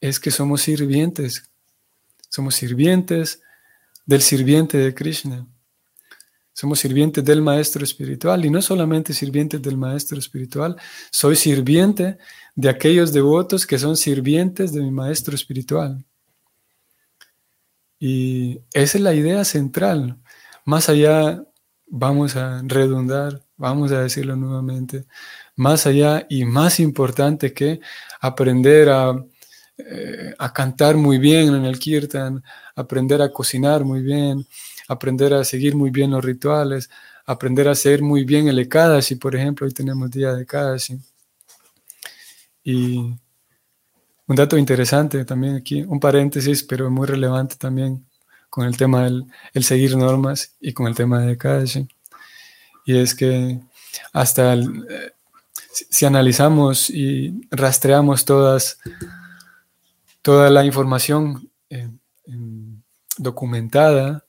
es 0.00 0.18
que 0.18 0.30
somos 0.30 0.62
sirvientes. 0.62 1.50
Somos 2.28 2.54
sirvientes 2.54 3.42
del 4.06 4.22
sirviente 4.22 4.78
de 4.78 4.94
Krishna. 4.94 5.46
Somos 6.52 6.80
sirvientes 6.80 7.24
del 7.24 7.42
maestro 7.42 7.84
espiritual 7.84 8.44
y 8.44 8.50
no 8.50 8.60
solamente 8.60 9.14
sirvientes 9.14 9.62
del 9.62 9.76
maestro 9.76 10.18
espiritual, 10.18 10.76
soy 11.10 11.36
sirviente 11.36 12.18
de 12.54 12.68
aquellos 12.68 13.12
devotos 13.12 13.66
que 13.66 13.78
son 13.78 13.96
sirvientes 13.96 14.72
de 14.72 14.82
mi 14.82 14.90
maestro 14.90 15.34
espiritual. 15.34 16.04
Y 17.98 18.60
esa 18.72 18.98
es 18.98 19.04
la 19.04 19.14
idea 19.14 19.44
central. 19.44 20.18
Más 20.64 20.88
allá, 20.88 21.42
vamos 21.90 22.36
a 22.36 22.62
redundar, 22.64 23.42
vamos 23.56 23.92
a 23.92 24.02
decirlo 24.02 24.36
nuevamente, 24.36 25.06
más 25.56 25.86
allá 25.86 26.26
y 26.30 26.44
más 26.44 26.80
importante 26.80 27.52
que 27.52 27.80
aprender 28.20 28.88
a, 28.88 29.14
eh, 29.78 30.34
a 30.38 30.52
cantar 30.52 30.96
muy 30.96 31.18
bien 31.18 31.54
en 31.54 31.64
el 31.64 31.78
kirtan, 31.78 32.42
aprender 32.76 33.20
a 33.22 33.32
cocinar 33.32 33.84
muy 33.84 34.02
bien, 34.02 34.46
aprender 34.88 35.34
a 35.34 35.44
seguir 35.44 35.74
muy 35.76 35.90
bien 35.90 36.12
los 36.12 36.24
rituales, 36.24 36.90
aprender 37.26 37.68
a 37.68 37.72
hacer 37.72 38.02
muy 38.02 38.24
bien 38.24 38.48
el 38.48 38.58
Ekadashi, 38.58 39.16
por 39.16 39.36
ejemplo, 39.36 39.66
hoy 39.66 39.72
tenemos 39.72 40.10
día 40.10 40.32
de 40.32 40.42
Ekadashi. 40.42 40.98
Y 42.62 42.96
un 44.26 44.36
dato 44.36 44.56
interesante 44.56 45.24
también 45.24 45.56
aquí, 45.56 45.82
un 45.82 45.98
paréntesis, 46.00 46.62
pero 46.62 46.90
muy 46.90 47.06
relevante 47.06 47.56
también 47.56 48.06
con 48.50 48.66
el 48.66 48.76
tema 48.76 49.04
del 49.04 49.24
el 49.54 49.64
seguir 49.64 49.96
normas 49.96 50.56
y 50.60 50.72
con 50.72 50.86
el 50.86 50.94
tema 50.94 51.20
de 51.20 51.32
Ekadashi. 51.32 51.88
Y 52.84 52.98
es 52.98 53.14
que 53.14 53.60
hasta 54.12 54.54
eh, 54.54 55.12
si 55.72 56.04
analizamos 56.04 56.90
y 56.90 57.46
rastreamos 57.50 58.24
todas, 58.24 58.78
toda 60.22 60.50
la 60.50 60.64
información 60.64 61.50
eh, 61.70 61.88
documentada 63.16 64.26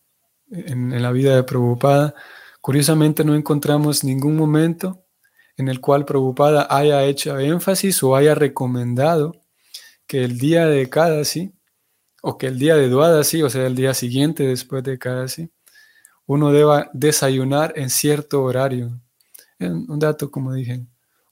en, 0.51 1.01
la 1.01 1.11
vida 1.11 1.35
de 1.35 1.43
Prabhupada, 1.43 2.13
curiosamente 2.59 3.23
no 3.23 3.35
encontramos 3.35 4.03
ningún 4.03 4.35
momento 4.35 5.03
en 5.57 5.67
el 5.67 5.79
cual 5.79 6.05
Prabhupada 6.05 6.67
haya 6.69 7.03
hecho 7.03 7.39
énfasis 7.39 8.03
o 8.03 8.15
haya 8.15 8.35
recomendado 8.35 9.41
que 10.07 10.23
el 10.23 10.37
día 10.37 10.65
de 10.65 10.89
Kadasi, 10.89 11.53
o 12.21 12.37
que 12.37 12.47
el 12.47 12.59
día 12.59 12.75
de 12.75 12.87
Duadasi, 12.87 13.41
o 13.43 13.49
sea, 13.49 13.65
el 13.65 13.75
día 13.75 13.93
siguiente 13.93 14.43
después 14.43 14.83
de 14.83 14.97
Kadasi, 14.97 15.51
uno 16.27 16.51
deba 16.51 16.89
desayunar 16.93 17.73
en 17.75 17.89
cierto 17.89 18.43
horario. 18.43 18.99
Un 19.59 19.99
dato, 19.99 20.31
como 20.31 20.53
dije, 20.53 20.85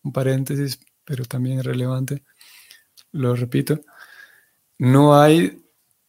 un 0.04 0.12
paréntesis, 0.12 0.80
pero 1.06 1.26
también 1.26 1.64
relevante, 1.64 2.24
lo 3.12 3.36
repito, 3.36 3.80
no 4.78 5.20
hay 5.20 5.64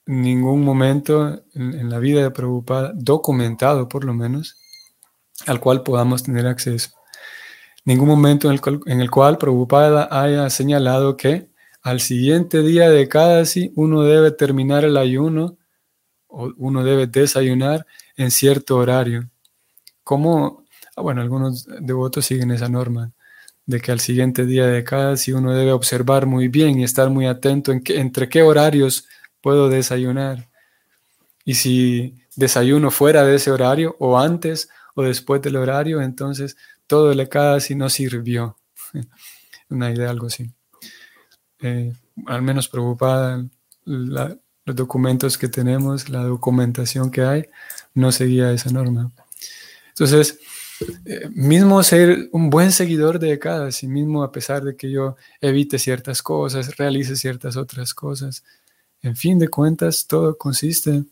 ningún 0.06 0.64
momento 0.64 1.42
en, 1.54 1.88
la 1.88 1.98
vida 1.98 2.22
de 2.22 2.30
Prabhupada, 2.30 2.92
documentado 2.94 3.88
por 3.88 4.04
lo 4.04 4.12
menos, 4.14 4.58
al 5.46 5.60
cual 5.60 5.82
podamos 5.82 6.22
tener 6.22 6.46
acceso. 6.46 6.90
Ningún 7.84 8.08
momento 8.08 8.50
en 8.50 8.54
el, 8.62 8.80
en 8.86 9.00
el 9.00 9.10
cual 9.10 9.38
Prabhupada 9.38 10.08
haya 10.10 10.50
señalado 10.50 11.16
que 11.16 11.49
al 11.82 12.00
siguiente 12.00 12.62
día 12.62 12.90
de 12.90 13.08
cada 13.08 13.44
sí 13.44 13.72
uno 13.76 14.02
debe 14.02 14.30
terminar 14.30 14.84
el 14.84 14.96
ayuno 14.96 15.58
o 16.26 16.52
uno 16.56 16.84
debe 16.84 17.06
desayunar 17.06 17.86
en 18.16 18.30
cierto 18.30 18.76
horario. 18.76 19.30
Como, 20.04 20.64
ah, 20.96 21.02
bueno, 21.02 21.22
algunos 21.22 21.66
devotos 21.80 22.26
siguen 22.26 22.50
esa 22.50 22.68
norma 22.68 23.12
de 23.66 23.80
que 23.80 23.92
al 23.92 24.00
siguiente 24.00 24.46
día 24.46 24.66
de 24.66 24.84
cada 24.84 25.16
si 25.16 25.32
uno 25.32 25.54
debe 25.54 25.72
observar 25.72 26.26
muy 26.26 26.48
bien 26.48 26.78
y 26.78 26.84
estar 26.84 27.08
muy 27.10 27.26
atento 27.26 27.72
en 27.72 27.82
entre 27.88 28.28
qué 28.28 28.42
horarios 28.42 29.06
puedo 29.40 29.68
desayunar. 29.68 30.48
Y 31.44 31.54
si 31.54 32.14
desayuno 32.36 32.90
fuera 32.90 33.24
de 33.24 33.36
ese 33.36 33.50
horario 33.50 33.96
o 33.98 34.18
antes 34.18 34.68
o 34.94 35.02
después 35.02 35.40
del 35.42 35.56
horario, 35.56 36.00
entonces 36.02 36.56
todo 36.86 37.12
el 37.12 37.28
si 37.60 37.74
no 37.74 37.88
sirvió. 37.88 38.56
Una 39.70 39.90
idea, 39.90 40.10
algo 40.10 40.26
así. 40.26 40.50
Eh, 41.62 41.92
al 42.26 42.42
menos 42.42 42.68
preocupada, 42.68 43.44
los 43.84 44.36
documentos 44.64 45.36
que 45.36 45.48
tenemos, 45.48 46.08
la 46.08 46.22
documentación 46.22 47.10
que 47.10 47.22
hay, 47.22 47.44
no 47.94 48.12
seguía 48.12 48.52
esa 48.52 48.70
norma. 48.70 49.10
Entonces, 49.88 50.38
eh, 51.04 51.28
mismo 51.30 51.82
ser 51.82 52.30
un 52.32 52.48
buen 52.48 52.72
seguidor 52.72 53.18
de 53.18 53.38
cada 53.38 53.70
sí 53.70 53.86
mismo 53.86 54.22
a 54.22 54.32
pesar 54.32 54.62
de 54.62 54.76
que 54.76 54.90
yo 54.90 55.16
evite 55.40 55.78
ciertas 55.78 56.22
cosas, 56.22 56.76
realice 56.76 57.16
ciertas 57.16 57.56
otras 57.56 57.92
cosas, 57.92 58.42
en 59.02 59.16
fin 59.16 59.38
de 59.38 59.48
cuentas, 59.48 60.06
todo 60.06 60.36
consiste 60.36 61.04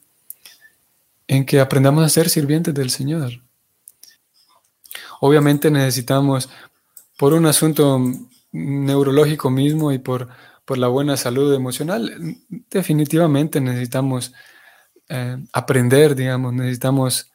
en 1.27 1.45
que 1.45 1.61
aprendamos 1.61 2.05
a 2.05 2.09
ser 2.09 2.29
sirvientes 2.31 2.73
del 2.75 2.91
Señor. 2.91 3.43
Obviamente 5.21 5.71
necesitamos, 5.71 6.49
por 7.19 7.35
un 7.35 7.47
asunto 7.47 8.01
neurológico 8.53 9.51
mismo 9.51 9.93
y 9.93 9.99
por, 9.99 10.29
por 10.65 10.79
la 10.79 10.89
buena 10.89 11.17
salud 11.17 11.55
emocional, 11.55 12.37
definitivamente 12.71 13.61
necesitamos 13.61 14.33
eh, 15.09 15.39
aprender, 15.53 16.15
digamos, 16.15 16.53
necesitamos 16.53 17.31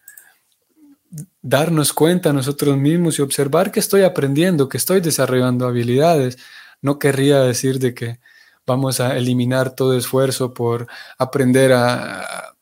darnos 1.41 1.93
cuenta 1.93 2.34
nosotros 2.34 2.78
mismos 2.78 3.19
y 3.19 3.21
observar 3.21 3.71
que 3.71 3.80
estoy 3.80 4.04
aprendiendo, 4.04 4.69
que 4.69 4.78
estoy 4.78 5.02
desarrollando 5.02 5.67
habilidades. 5.67 6.38
No 6.82 6.99
querría 6.99 7.39
decir 7.41 7.80
de 7.80 7.93
que 7.93 8.19
vamos 8.65 8.99
a 8.99 9.17
eliminar 9.17 9.76
todo 9.76 9.97
esfuerzo 9.97 10.54
por 10.54 10.88
aprender 11.17 11.73
a, 11.73 12.54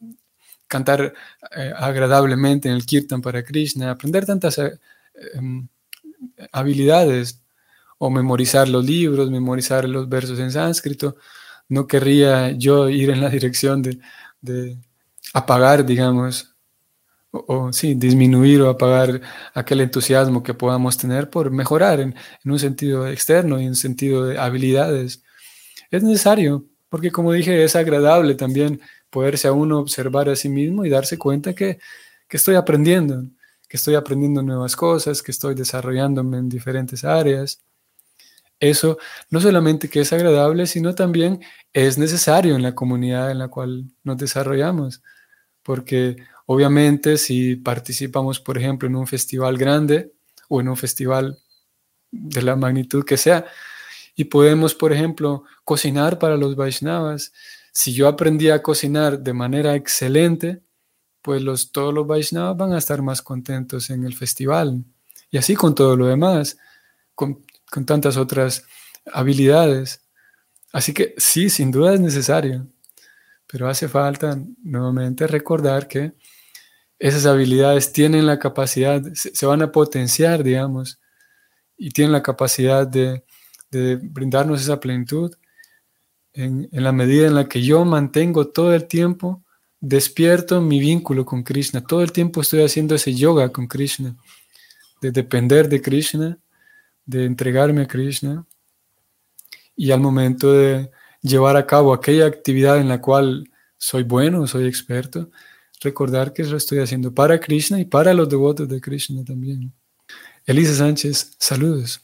cantar 0.71 1.13
eh, 1.57 1.73
agradablemente 1.75 2.69
en 2.69 2.75
el 2.75 2.85
kirtan 2.85 3.21
para 3.21 3.43
Krishna, 3.43 3.91
aprender 3.91 4.25
tantas 4.25 4.57
eh, 4.57 4.79
em, 5.33 5.67
habilidades 6.53 7.40
o 8.03 8.09
memorizar 8.09 8.67
los 8.67 8.83
libros, 8.83 9.29
memorizar 9.29 9.87
los 9.87 10.09
versos 10.09 10.39
en 10.39 10.51
sánscrito. 10.51 11.17
No 11.69 11.85
querría 11.85 12.49
yo 12.49 12.89
ir 12.89 13.11
en 13.11 13.21
la 13.21 13.29
dirección 13.29 13.83
de, 13.83 14.77
apagar, 15.35 15.85
digamos, 15.85 16.55
o, 17.29 17.71
sí, 17.71 17.93
disminuir 17.93 18.59
o 18.63 18.71
apagar 18.71 19.21
aquel 19.53 19.81
entusiasmo 19.81 20.41
que 20.41 20.55
podamos 20.55 20.97
tener 20.97 21.29
por 21.29 21.51
mejorar 21.51 21.99
en, 21.99 22.15
un 22.43 22.57
sentido 22.57 23.07
externo 23.07 23.59
y 23.59 23.65
en 23.65 23.69
un 23.69 23.75
sentido 23.75 24.25
de 24.25 24.39
habilidades. 24.39 25.23
Es 25.91 26.01
necesario, 26.01 26.65
porque 26.89 27.11
como 27.11 27.33
dije, 27.33 27.63
es 27.63 27.75
agradable 27.75 28.33
también 28.33 28.81
poderse 29.11 29.47
a 29.47 29.51
uno 29.51 29.77
observar 29.77 30.27
a 30.27 30.35
sí 30.35 30.49
mismo 30.49 30.85
y 30.85 30.89
darse 30.89 31.19
cuenta 31.19 31.53
que, 31.53 31.77
que 32.27 32.37
estoy 32.37 32.55
aprendiendo, 32.55 33.25
que 33.69 33.77
estoy 33.77 33.93
aprendiendo 33.93 34.41
nuevas 34.41 34.75
cosas, 34.75 35.21
que 35.21 35.31
estoy 35.31 35.53
desarrollándome 35.53 36.39
en 36.39 36.49
diferentes 36.49 37.03
áreas. 37.03 37.61
Eso 38.61 38.97
no 39.29 39.41
solamente 39.41 39.89
que 39.89 39.99
es 39.99 40.13
agradable, 40.13 40.67
sino 40.67 40.95
también 40.95 41.41
es 41.73 41.97
necesario 41.97 42.55
en 42.55 42.61
la 42.61 42.75
comunidad 42.75 43.31
en 43.31 43.39
la 43.39 43.49
cual 43.49 43.91
nos 44.03 44.17
desarrollamos, 44.17 45.03
porque 45.61 46.15
Obviamente, 46.53 47.17
si 47.17 47.55
participamos, 47.55 48.41
por 48.41 48.57
ejemplo, 48.57 48.85
en 48.85 48.97
un 48.97 49.07
festival 49.07 49.57
grande 49.57 50.11
o 50.49 50.59
en 50.59 50.67
un 50.67 50.75
festival 50.75 51.39
de 52.11 52.41
la 52.41 52.57
magnitud 52.57 53.05
que 53.05 53.15
sea, 53.15 53.45
y 54.17 54.25
podemos, 54.25 54.75
por 54.75 54.91
ejemplo, 54.91 55.45
cocinar 55.63 56.19
para 56.19 56.35
los 56.35 56.57
Vaishnavas, 56.57 57.31
si 57.71 57.93
yo 57.93 58.09
aprendí 58.09 58.49
a 58.49 58.61
cocinar 58.61 59.21
de 59.21 59.31
manera 59.31 59.75
excelente, 59.75 60.61
pues 61.21 61.41
los, 61.41 61.71
todos 61.71 61.93
los 61.93 62.05
Vaishnavas 62.05 62.57
van 62.57 62.73
a 62.73 62.79
estar 62.79 63.01
más 63.01 63.21
contentos 63.21 63.89
en 63.89 64.03
el 64.03 64.13
festival. 64.13 64.83
Y 65.29 65.37
así 65.37 65.55
con 65.55 65.73
todo 65.73 65.95
lo 65.95 66.07
demás, 66.07 66.57
con, 67.15 67.45
con 67.71 67.85
tantas 67.85 68.17
otras 68.17 68.65
habilidades. 69.11 70.01
Así 70.71 70.93
que 70.93 71.15
sí, 71.17 71.49
sin 71.49 71.71
duda 71.71 71.93
es 71.95 71.99
necesario, 71.99 72.67
pero 73.47 73.67
hace 73.67 73.87
falta 73.87 74.37
nuevamente 74.61 75.25
recordar 75.25 75.87
que 75.87 76.13
esas 76.99 77.25
habilidades 77.25 77.91
tienen 77.93 78.27
la 78.27 78.37
capacidad, 78.37 79.01
se, 79.13 79.45
van 79.45 79.63
a 79.63 79.71
potenciar, 79.71 80.43
digamos, 80.43 80.99
y 81.75 81.89
tienen 81.89 82.11
la 82.11 82.21
capacidad 82.21 82.85
de, 82.85 83.23
brindarnos 83.71 84.61
esa 84.61 84.79
plenitud 84.79 85.33
en, 86.33 86.67
la 86.71 86.91
medida 86.91 87.25
en 87.25 87.35
la 87.35 87.47
que 87.47 87.61
yo 87.61 87.85
mantengo 87.85 88.49
todo 88.49 88.75
el 88.75 88.85
tiempo 88.85 89.43
despierto 89.79 90.61
mi 90.61 90.79
vínculo 90.79 91.25
con 91.25 91.43
Krishna. 91.43 91.81
Todo 91.81 92.03
el 92.03 92.11
tiempo 92.11 92.41
estoy 92.41 92.63
haciendo 92.63 92.95
ese 92.95 93.15
yoga 93.15 93.49
con 93.49 93.67
Krishna, 93.67 94.15
de 95.01 95.11
depender 95.11 95.69
de 95.69 95.81
Krishna, 95.81 96.37
de 97.05 97.25
entregarme 97.25 97.81
a 97.81 97.87
Krishna. 97.87 98.45
Y 99.75 99.91
al 99.91 99.99
momento 99.99 100.53
de 100.53 100.91
llevar 101.21 101.57
a 101.57 101.65
cabo 101.65 101.93
aquella 101.93 102.25
actividad 102.25 102.79
en 102.79 102.89
la 102.89 103.01
cual 103.01 103.49
soy 103.77 104.03
bueno, 104.03 104.45
soy 104.47 104.67
experto, 104.67 105.31
recordar 105.81 106.33
que 106.33 106.43
lo 106.43 106.57
estoy 106.57 106.79
haciendo 106.79 107.13
para 107.13 107.39
Krishna 107.39 107.79
y 107.79 107.85
para 107.85 108.13
los 108.13 108.29
devotos 108.29 108.67
de 108.67 108.79
Krishna 108.79 109.23
también. 109.23 109.73
Elisa 110.45 110.75
Sánchez, 110.75 111.35
saludos. 111.39 112.01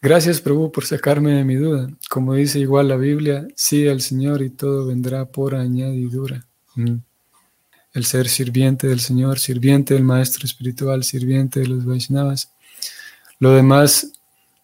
Gracias, 0.00 0.40
Prabhu, 0.40 0.70
por 0.70 0.86
sacarme 0.86 1.32
de 1.32 1.44
mi 1.44 1.56
duda. 1.56 1.88
Como 2.08 2.34
dice 2.34 2.58
igual 2.58 2.88
la 2.88 2.96
Biblia, 2.96 3.46
sigue 3.54 3.90
al 3.90 4.00
Señor 4.00 4.42
y 4.42 4.50
todo 4.50 4.86
vendrá 4.86 5.26
por 5.26 5.54
añadidura. 5.54 6.44
Mm. 6.74 6.98
el 7.94 8.04
ser 8.04 8.28
sirviente 8.28 8.86
del 8.86 9.00
Señor, 9.00 9.40
sirviente 9.40 9.94
del 9.94 10.04
Maestro 10.04 10.44
Espiritual, 10.44 11.02
sirviente 11.02 11.58
de 11.60 11.66
los 11.66 11.84
Vaishnavas. 11.84 12.52
Lo 13.38 13.52
demás 13.52 14.12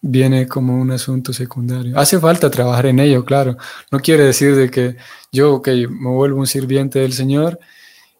viene 0.01 0.47
como 0.47 0.79
un 0.79 0.91
asunto 0.91 1.33
secundario. 1.33 1.97
Hace 1.97 2.19
falta 2.19 2.49
trabajar 2.49 2.85
en 2.87 2.99
ello, 2.99 3.25
claro. 3.25 3.57
No 3.91 3.99
quiere 3.99 4.23
decir 4.23 4.55
de 4.55 4.69
que 4.69 4.97
yo, 5.31 5.61
que 5.61 5.87
me 5.87 6.09
vuelvo 6.09 6.39
un 6.39 6.47
sirviente 6.47 6.99
del 6.99 7.13
Señor 7.13 7.59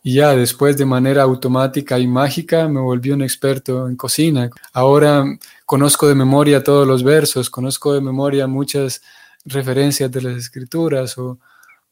y 0.02 0.16
ya 0.16 0.36
después 0.36 0.78
de 0.78 0.86
manera 0.86 1.24
automática 1.24 2.00
y 2.00 2.08
mágica 2.08 2.68
me 2.68 2.80
volví 2.80 3.12
un 3.12 3.22
experto 3.22 3.88
en 3.88 3.96
cocina. 3.96 4.50
Ahora 4.74 5.26
conozco 5.66 6.08
de 6.08 6.16
memoria 6.16 6.64
todos 6.64 6.88
los 6.88 7.04
versos, 7.04 7.50
conozco 7.50 7.94
de 7.94 8.02
memoria 8.02 8.48
muchas 8.48 9.02
referencias 9.46 10.12
de 10.12 10.22
las 10.22 10.38
escrituras 10.38 11.18
o 11.18 11.40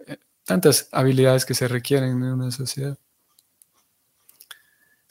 eh, 0.08 0.18
tantas 0.44 0.90
habilidades 0.92 1.46
que 1.46 1.54
se 1.54 1.68
requieren 1.68 2.12
en 2.12 2.24
una 2.24 2.52
sociedad. 2.52 2.98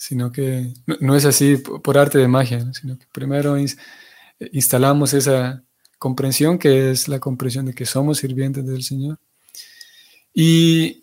Sino 0.02 0.32
que 0.32 0.74
no, 0.98 1.14
es 1.14 1.24
así 1.24 1.58
por 1.58 1.96
arte 1.96 2.18
de 2.18 2.26
magia, 2.26 2.68
sino 2.72 2.98
que 2.98 3.06
primero 3.12 3.56
instalamos 4.50 5.14
esa 5.14 5.62
comprensión 5.96 6.58
que 6.58 6.90
es 6.90 7.06
la 7.06 7.20
comprensión 7.20 7.66
de 7.66 7.72
que 7.72 7.86
somos 7.86 8.18
sirvientes 8.18 8.66
del 8.66 8.82
Señor. 8.82 9.20
Y 10.34 11.02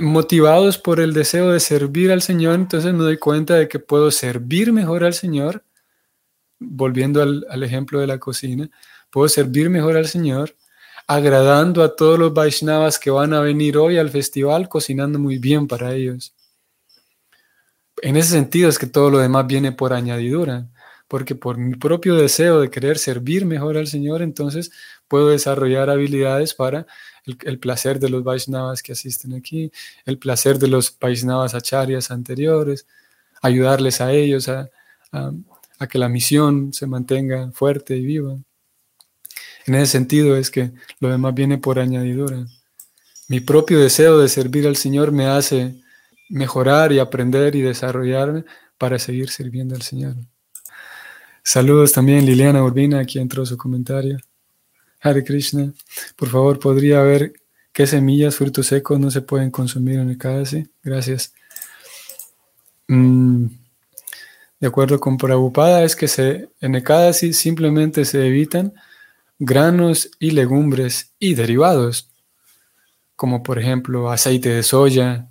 motivados 0.00 0.78
por 0.78 0.98
el 0.98 1.12
deseo 1.12 1.52
de 1.52 1.60
servir 1.60 2.10
al 2.10 2.22
Señor, 2.22 2.56
entonces 2.56 2.92
me 2.92 3.04
doy 3.04 3.18
cuenta 3.18 3.54
de 3.54 3.68
que 3.68 3.78
puedo 3.78 4.10
servir 4.10 4.72
mejor 4.72 5.04
al 5.04 5.14
Señor, 5.14 5.62
volviendo 6.58 7.22
al, 7.22 7.62
ejemplo 7.62 8.00
de 8.00 8.08
la 8.08 8.18
cocina, 8.18 8.68
puedo 9.10 9.28
servir 9.28 9.70
mejor 9.70 9.96
al 9.96 10.08
Señor, 10.08 10.56
agradando 11.06 11.84
a 11.84 11.94
todos 11.94 12.18
los 12.18 12.34
Vaishnavas 12.34 12.98
que 12.98 13.10
van 13.10 13.32
a 13.32 13.38
venir 13.38 13.76
hoy 13.76 13.96
al 13.96 14.10
festival, 14.10 14.68
cocinando 14.68 15.20
muy 15.20 15.38
bien 15.38 15.68
para 15.68 15.94
ellos. 15.94 16.34
En 18.02 18.16
ese 18.16 18.30
sentido 18.30 18.68
es 18.68 18.78
que 18.78 18.86
todo 18.86 19.10
lo 19.10 19.18
demás 19.18 19.46
viene 19.46 19.72
por 19.72 19.92
añadidura, 19.92 20.68
porque 21.08 21.34
por 21.34 21.58
mi 21.58 21.74
propio 21.76 22.16
deseo 22.16 22.60
de 22.60 22.70
querer 22.70 22.98
servir 22.98 23.46
mejor 23.46 23.76
al 23.76 23.86
Señor, 23.86 24.22
entonces 24.22 24.70
puedo 25.08 25.28
desarrollar 25.28 25.90
habilidades 25.90 26.54
para 26.54 26.86
el, 27.26 27.58
placer 27.58 27.98
de 27.98 28.10
los 28.10 28.24
Vaishnavas 28.24 28.82
que 28.82 28.92
asisten 28.92 29.34
aquí, 29.34 29.70
el 30.04 30.18
placer 30.18 30.58
de 30.58 30.68
los 30.68 30.96
Vaishnavas 30.98 31.54
acharyas 31.54 32.10
anteriores, 32.10 32.86
ayudarles 33.42 34.00
a 34.00 34.12
ellos 34.12 34.48
a, 34.48 34.70
que 35.88 35.98
la 35.98 36.08
misión 36.08 36.72
se 36.72 36.86
mantenga 36.86 37.50
fuerte 37.52 37.96
y 37.96 38.04
viva. 38.04 38.36
En 39.66 39.74
ese 39.74 39.92
sentido 39.92 40.36
es 40.36 40.50
que 40.50 40.72
lo 40.98 41.10
demás 41.10 41.34
viene 41.34 41.58
por 41.58 41.78
añadidura. 41.78 42.46
Mi 43.28 43.40
propio 43.40 43.78
deseo 43.78 44.18
de 44.18 44.28
servir 44.28 44.66
al 44.66 44.76
Señor 44.76 45.12
me 45.12 45.26
hace 45.26 45.83
mejorar 46.28 46.92
y 46.92 46.98
aprender 46.98 47.54
y 47.54 47.62
desarrollarme 47.62 48.44
para 48.78 48.98
seguir 48.98 49.30
sirviendo 49.30 49.74
al 49.74 49.82
Señor. 49.82 50.16
Saludos 51.42 51.92
también 51.92 52.24
Liliana 52.24 52.62
Urbina, 52.62 53.00
aquí 53.00 53.18
entró 53.18 53.44
su 53.44 53.56
comentario. 53.56 54.18
Hare 55.00 55.22
Krishna, 55.22 55.72
por 56.16 56.30
favor, 56.30 56.58
¿podría 56.58 57.02
ver 57.02 57.34
qué 57.72 57.86
semillas, 57.86 58.36
frutos 58.36 58.68
secos 58.68 58.98
no 58.98 59.10
se 59.10 59.20
pueden 59.20 59.50
consumir 59.50 59.98
en 59.98 60.10
el? 60.10 60.70
Gracias. 60.82 61.34
Mm, 62.88 63.46
de 64.60 64.66
acuerdo 64.66 64.98
con 64.98 65.18
Prabhupada, 65.18 65.84
es 65.84 65.94
que 65.94 66.48
en 66.60 66.74
Ekadasi 66.74 67.34
simplemente 67.34 68.06
se 68.06 68.26
evitan 68.26 68.72
granos 69.38 70.10
y 70.18 70.30
legumbres 70.30 71.12
y 71.18 71.34
derivados, 71.34 72.10
como 73.16 73.42
por 73.42 73.58
ejemplo 73.58 74.10
aceite 74.10 74.48
de 74.48 74.62
soya 74.62 75.28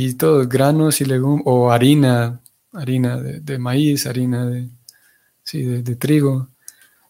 y 0.00 0.14
todos 0.14 0.48
granos 0.48 1.00
y 1.00 1.04
legumbres, 1.04 1.42
o 1.46 1.72
harina, 1.72 2.40
harina 2.72 3.16
de, 3.16 3.58
maíz, 3.58 4.06
harina 4.06 4.46
de, 4.46 4.68
de, 5.52 5.82
de 5.82 5.96
trigo, 5.96 6.48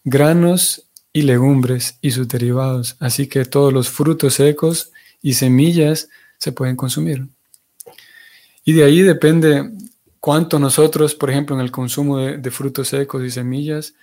granos 0.05 0.85
y 1.13 1.23
legumbres 1.23 1.99
y 2.01 2.13
sus 2.13 2.27
derivados, 2.29 2.97
así 2.99 3.27
que 3.27 3.45
todos 3.45 3.75
los 3.75 3.91
frutos 3.91 4.35
secos 4.35 4.91
y 5.21 5.35
semillas 5.35 6.09
se 6.39 6.53
pueden 6.53 6.77
consumir. 6.77 7.29
Y 8.65 8.73
de 8.73 8.85
ahí 8.85 9.03
depende 9.03 9.71
cuánto 10.19 10.59
nosotros, 10.59 11.15
por 11.15 11.29
ejemplo, 11.31 11.57
en 11.57 11.61
el 11.61 11.71
consumo 11.71 12.17
de, 12.17 12.51
frutos 12.51 12.89
secos 12.89 13.23
y 13.23 13.31
semillas, 13.31 13.95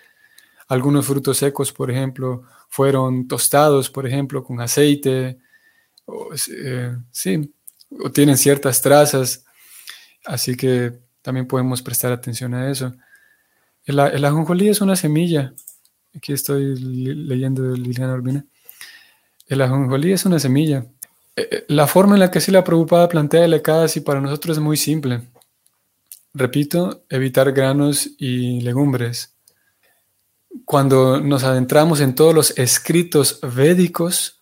algunos 0.68 1.08
frutos 1.08 1.38
secos, 1.38 1.72
por 1.72 1.90
ejemplo, 1.90 2.44
fueron 2.70 3.28
tostados, 3.28 3.90
por 3.90 4.06
ejemplo, 4.06 4.44
con 4.44 4.62
aceite, 4.62 5.40
o, 6.06 6.30
eh, 6.34 6.96
sí, 7.12 7.52
o 7.92 8.12
tienen 8.12 8.38
ciertas 8.38 8.82
trazas, 8.82 9.46
así 10.26 10.56
que 10.56 10.94
también 11.22 11.48
podemos 11.48 11.82
prestar 11.82 12.12
atención 12.12 12.54
a 12.54 12.70
eso. 12.70 12.94
El, 13.86 14.00
el 14.00 14.26
ajonjolí 14.26 14.70
es 14.70 14.82
una 14.82 14.96
semilla, 14.96 15.54
Aquí 16.16 16.32
estoy 16.32 16.78
leyendo 16.78 17.64
de 17.64 17.78
Liliana 17.78 18.14
Urbina. 18.14 18.46
El 19.48 19.62
ajonjolí 19.62 20.14
es 20.14 20.26
una 20.26 20.40
semilla. 20.40 20.86
Eh, 21.36 21.48
eh, 21.52 21.66
la 21.68 21.88
forma 21.88 22.14
en 22.16 22.22
la 22.22 22.32
que 22.32 22.40
la 22.52 22.64
Prabhupada 22.64 23.10
plantea 23.10 23.44
el 23.44 23.54
Ekadasi 23.54 24.00
para 24.00 24.22
nosotros 24.22 24.58
es 24.58 24.64
muy 24.64 24.78
simple. 24.78 25.24
Repito, 26.34 27.04
evitar 27.10 27.52
granos 27.52 28.10
y 28.18 28.62
legumbres. 28.62 29.36
Cuando 30.64 31.20
nos 31.20 31.44
adentramos 31.44 32.00
en 32.00 32.16
todos 32.16 32.34
los 32.34 32.58
escritos 32.58 33.40
védicos 33.42 34.40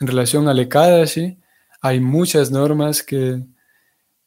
en 0.00 0.08
relación 0.08 0.48
al 0.48 0.58
Ekadasi, 0.58 1.38
hay 1.84 2.00
muchas 2.00 2.50
normas 2.50 3.02
que, 3.02 3.44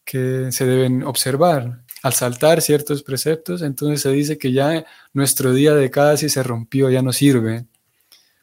que 0.06 0.52
se 0.52 0.64
deben 0.68 1.02
observar 1.02 1.82
al 2.04 2.14
saltar 2.14 2.62
ciertos 2.62 3.02
preceptos, 3.02 3.64
entonces 3.64 4.02
se 4.02 4.12
dice 4.12 4.38
que 4.38 4.52
ya 4.52 4.86
nuestro 5.12 5.52
día 5.52 5.74
de 5.74 5.90
casi 5.90 6.30
se 6.30 6.44
rompió, 6.44 6.92
ya 6.92 7.02
no 7.02 7.12
sirve. 7.12 7.66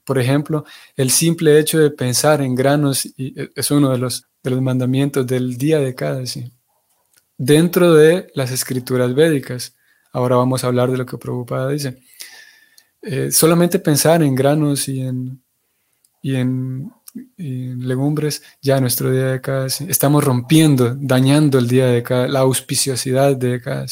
Por 0.05 0.18
ejemplo, 0.18 0.64
el 0.96 1.12
simple 1.12 1.61
hecho 1.61 1.79
de 1.79 1.92
pensar 1.92 2.42
en 2.42 2.57
granos 2.57 3.07
e, 3.16 3.50
es 3.55 3.70
uno 3.70 3.90
de 3.90 3.98
los, 3.98 4.27
de 4.42 4.50
los 4.50 4.61
mandamientos 4.61 5.24
del 5.24 5.57
día 5.59 5.79
de 5.79 5.94
casi 5.94 6.50
dentro 7.38 7.94
de 7.94 8.33
las 8.35 8.50
escrituras 8.50 9.14
védicas. 9.14 9.77
Ahora 10.11 10.35
vamos 10.35 10.64
a 10.64 10.66
hablar 10.66 10.90
de 10.90 10.98
lo 10.98 11.07
que 11.07 11.18
Prabhupada 11.18 11.68
dice. 11.68 12.03
Eh, 13.00 13.31
solamente 13.31 13.79
pensar 13.79 14.24
en 14.24 14.35
granos 14.35 14.88
y 14.88 15.03
en, 15.03 15.40
y 16.20 16.35
en 16.35 16.90
legumbres, 17.37 18.42
ya 18.61 18.81
nuestro 18.81 19.11
día 19.11 19.27
de 19.27 19.40
cada 19.40 19.66
estamos 19.66 20.24
rompiendo, 20.24 20.96
dañando 20.98 21.59
el 21.59 21.68
día 21.68 21.87
de 21.87 22.03
cada, 22.03 22.29
la 22.29 22.40
auspiciosidad 22.40 23.37
de 23.37 23.61
cada 23.61 23.87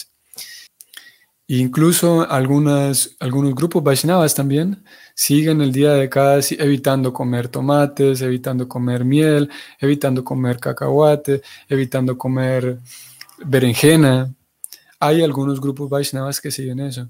Incluso 1.48 2.30
algunas, 2.30 3.14
algunos 3.20 3.54
grupos 3.54 3.82
Vaishnavas 3.82 4.34
también 4.34 4.84
siguen 5.14 5.60
el 5.60 5.70
día 5.70 5.92
de 5.92 6.08
cada 6.08 6.40
evitando 6.58 7.12
comer 7.12 7.48
tomates, 7.48 8.22
evitando 8.22 8.66
comer 8.66 9.04
miel, 9.04 9.50
evitando 9.78 10.24
comer 10.24 10.58
cacahuate, 10.58 11.42
evitando 11.68 12.16
comer 12.16 12.78
berenjena. 13.44 14.32
Hay 14.98 15.22
algunos 15.22 15.60
grupos 15.60 15.90
Vaishnavas 15.90 16.40
que 16.40 16.50
siguen 16.50 16.80
eso. 16.80 17.08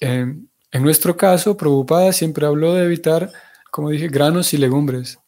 en 0.00 0.48
nuestro 0.72 1.16
caso, 1.16 1.56
Prabhupada 1.56 2.12
siempre 2.12 2.46
habló 2.46 2.74
de 2.74 2.84
evitar 2.84 3.30
como 3.76 3.90
dije, 3.90 4.08
granos 4.08 4.54
y 4.54 4.56
legumbres. 4.56 5.18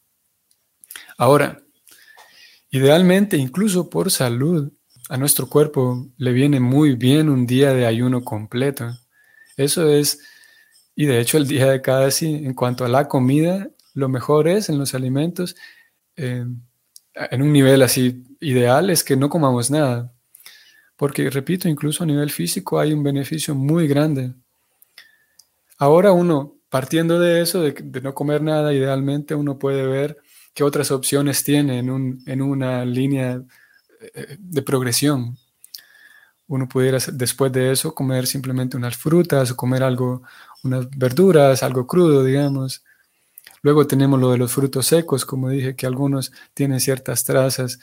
Ahora, 1.19 1.63
idealmente, 2.71 3.37
incluso 3.37 3.91
por 3.91 4.11
salud, 4.11 4.73
a 5.11 5.19
nuestro 5.19 5.51
cuerpo 5.51 6.09
le 6.17 6.33
viene 6.33 6.59
muy 6.59 6.95
bien 6.95 7.29
un 7.29 7.47
día 7.47 7.75
de 7.75 7.85
ayuno 7.85 8.25
completo. 8.25 8.99
Eso 9.59 9.91
es, 9.91 10.21
y 10.97 11.05
de 11.05 11.21
hecho 11.21 11.37
el 11.37 11.47
día 11.47 11.67
de 11.67 11.83
cada 11.83 12.11
sí, 12.11 12.37
en 12.37 12.55
cuanto 12.55 12.87
a 12.87 12.89
la 12.89 13.07
comida, 13.07 13.69
lo 13.93 14.09
mejor 14.09 14.49
es 14.49 14.71
en 14.71 14.79
los 14.79 14.95
alimentos, 14.95 15.55
eh, 16.17 16.47
en 17.13 17.43
un 17.43 17.53
nivel 17.53 17.83
así 17.83 18.25
ideal, 18.41 18.89
es 18.89 19.05
que 19.05 19.15
no 19.15 19.29
comamos 19.29 19.71
nada. 19.71 20.11
Porque, 20.97 21.29
repito, 21.29 21.69
incluso 21.69 22.03
a 22.03 22.07
nivel 22.07 22.31
físico 22.31 22.81
hay 22.81 22.95
un 22.95 23.03
beneficio 23.03 23.55
muy 23.55 23.87
grande. 23.87 24.33
Ahora 25.77 26.13
uno 26.13 26.58
partiendo 26.69 27.19
de 27.19 27.41
eso, 27.43 27.63
de, 27.63 28.01
no 28.03 28.15
comer 28.15 28.43
nada, 28.43 28.73
idealmente 28.73 29.35
uno 29.35 29.59
puede 29.59 29.87
ver 29.87 30.19
qué 30.55 30.65
otras 30.65 30.91
opciones 30.91 31.45
tiene 31.45 31.79
en, 31.79 31.91
un, 31.91 32.23
en 32.27 32.43
una 32.43 32.85
línea 32.85 33.43
eh, 34.15 34.37
de 34.39 34.63
progresión. 34.63 35.37
Uno 36.47 36.69
pudiera 36.69 36.99
después 37.13 37.53
de 37.53 37.73
eso 37.73 37.95
comer 37.95 38.27
simplemente 38.27 38.77
unas 38.77 38.97
frutas 38.97 39.51
o 39.51 39.57
comer 39.57 39.83
algo, 39.83 40.23
unas 40.65 40.89
verduras, 40.91 41.63
algo 41.63 41.87
crudo, 41.87 42.25
digamos. 42.25 42.85
Luego 43.63 43.87
tenemos 43.87 44.19
lo 44.21 44.31
de 44.31 44.39
los 44.39 44.53
frutos 44.53 44.87
secos, 44.87 45.25
como 45.25 45.51
dije, 45.51 45.77
que 45.77 45.87
algunos 45.87 46.33
tienen 46.55 46.81
ciertas 46.81 47.25
trazas 47.25 47.79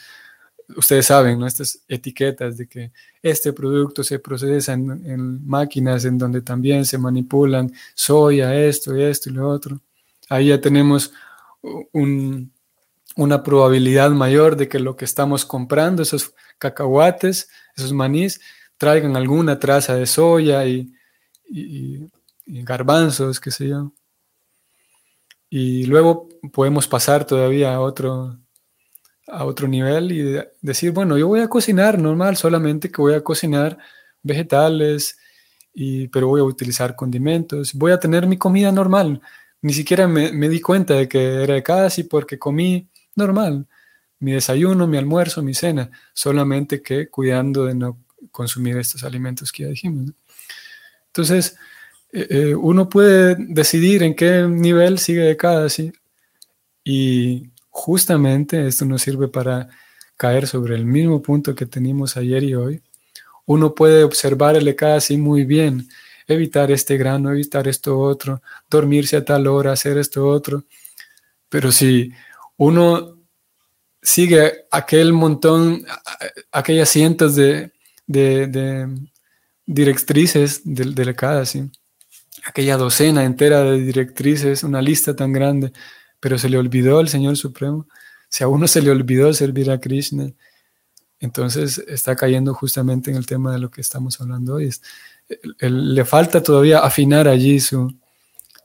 ustedes 0.75 1.05
saben, 1.05 1.39
¿no? 1.39 1.47
estas 1.47 1.79
etiquetas 1.87 2.57
de 2.57 2.67
que 2.67 2.91
este 3.21 3.53
producto 3.53 4.03
se 4.03 4.19
procesa 4.19 4.73
en, 4.73 5.45
máquinas 5.47 6.05
en 6.05 6.17
donde 6.17 6.41
también 6.41 6.85
se 6.85 6.97
manipulan 6.97 7.71
soya, 7.93 8.55
esto 8.55 8.97
y 8.97 9.03
esto 9.03 9.29
y 9.29 9.33
lo 9.33 9.49
otro. 9.49 9.79
Ahí 10.29 10.47
ya 10.47 10.59
tenemos 10.59 11.13
un, 11.91 12.51
una 13.15 13.43
probabilidad 13.43 14.11
mayor 14.11 14.55
de 14.55 14.67
que 14.67 14.79
lo 14.79 14.95
que 14.95 15.05
estamos 15.05 15.45
comprando, 15.45 16.03
esos 16.03 16.33
cacahuates, 16.57 17.49
esos 17.75 17.93
manís, 17.93 18.41
traigan 18.77 19.15
alguna 19.15 19.59
traza 19.59 19.95
de 19.95 20.05
soya 20.05 20.65
y, 20.65 20.91
garbanzos, 22.45 23.39
qué 23.39 23.51
sé 23.51 23.69
yo. 23.69 23.93
Y 25.49 25.85
luego 25.85 26.27
podemos 26.51 26.87
pasar 26.87 27.25
todavía 27.25 27.73
a 27.73 27.79
otro, 27.79 28.37
a 29.27 29.45
otro 29.45 29.67
nivel 29.67 30.11
y 30.11 30.39
decir, 30.61 30.91
bueno, 30.91 31.17
yo 31.17 31.27
voy 31.27 31.41
a 31.41 31.47
cocinar 31.47 31.99
normal, 31.99 32.37
solamente 32.37 32.91
que 32.91 33.01
voy 33.01 33.13
a 33.13 33.23
cocinar 33.23 33.77
vegetales, 34.23 35.17
y, 35.73 36.07
pero 36.07 36.27
voy 36.27 36.41
a 36.41 36.45
utilizar 36.45 36.95
condimentos, 36.95 37.73
voy 37.73 37.91
a 37.91 37.99
tener 37.99 38.27
mi 38.27 38.37
comida 38.37 38.71
normal. 38.71 39.21
Ni 39.61 39.73
siquiera 39.73 40.07
me, 40.07 40.31
me 40.31 40.47
di 40.47 40.61
cuenta 40.61 40.93
de 40.93 41.07
que 41.07 41.43
era 41.43 41.61
casi 41.61 42.03
porque 42.03 42.39
comí 42.39 42.87
normal, 43.15 43.67
mi 44.19 44.31
desayuno, 44.31 44.87
mi 44.87 44.97
almuerzo, 44.97 45.41
mi 45.41 45.53
cena, 45.53 45.89
solamente 46.13 46.81
que 46.81 47.09
cuidando 47.09 47.65
de 47.65 47.75
no 47.75 47.97
consumir 48.31 48.77
estos 48.77 49.03
alimentos 49.03 49.51
que 49.51 49.63
ya 49.63 49.69
dijimos. 49.69 50.11
Entonces, 51.07 51.57
eh, 52.11 52.27
eh, 52.29 52.55
uno 52.55 52.89
puede 52.89 53.35
decidir 53.37 54.03
en 54.03 54.15
qué 54.15 54.47
nivel 54.47 54.99
sigue 54.99 55.21
de 55.21 55.37
cada. 55.37 55.67
Y 56.83 57.49
justamente 57.75 58.67
esto 58.67 58.85
nos 58.85 59.01
sirve 59.01 59.27
para 59.27 59.67
caer 60.15 60.47
sobre 60.47 60.75
el 60.75 60.85
mismo 60.85 61.21
punto 61.21 61.53
que 61.53 61.65
teníamos 61.65 62.15
ayer 62.15 62.41
y 62.41 62.55
hoy. 62.55 62.81
Uno 63.45 63.75
puede 63.75 64.05
observar 64.05 64.55
el 64.55 64.73
así 64.81 65.17
muy 65.17 65.43
bien, 65.43 65.89
evitar 66.25 66.71
este 66.71 66.95
grano, 66.97 67.31
evitar 67.31 67.67
esto 67.67 67.99
otro, 67.99 68.41
dormirse 68.69 69.17
a 69.17 69.25
tal 69.25 69.47
hora, 69.47 69.73
hacer 69.73 69.97
esto 69.97 70.25
otro. 70.25 70.63
Pero 71.49 71.69
si 71.69 72.13
uno 72.55 73.17
sigue 74.01 74.65
aquel 74.71 75.11
montón, 75.11 75.85
aquellas 76.53 76.87
cientos 76.87 77.35
de, 77.35 77.73
directrices 79.65 80.61
del, 80.63 80.95
del 80.95 81.13
¿sí? 81.45 81.69
aquella 82.45 82.77
docena 82.77 83.25
entera 83.25 83.63
de 83.63 83.81
directrices, 83.81 84.63
una 84.63 84.81
lista 84.81 85.13
tan 85.13 85.33
grande, 85.33 85.73
pero 86.25 86.39
se 86.39 86.49
le 86.49 86.57
olvidó 86.57 86.97
al 86.97 87.07
Señor 87.07 87.37
Supremo. 87.37 87.85
Si 88.29 88.43
a 88.43 88.47
uno 88.47 88.67
se 88.67 88.81
le 88.81 88.89
olvidó 88.89 89.31
servir 89.31 89.69
a 89.69 89.79
Krishna, 89.79 90.31
entonces 91.19 91.77
está 91.87 92.15
cayendo 92.15 92.55
justamente 92.55 93.11
en 93.11 93.17
el 93.17 93.27
tema 93.27 93.53
de 93.53 93.59
lo 93.59 93.69
que 93.69 93.79
estamos 93.79 94.19
hablando 94.19 94.55
hoy. 94.55 94.71
le 95.59 96.03
falta 96.03 96.41
todavía 96.41 96.79
afinar 96.79 97.27
allí 97.27 97.59
su, 97.59 97.93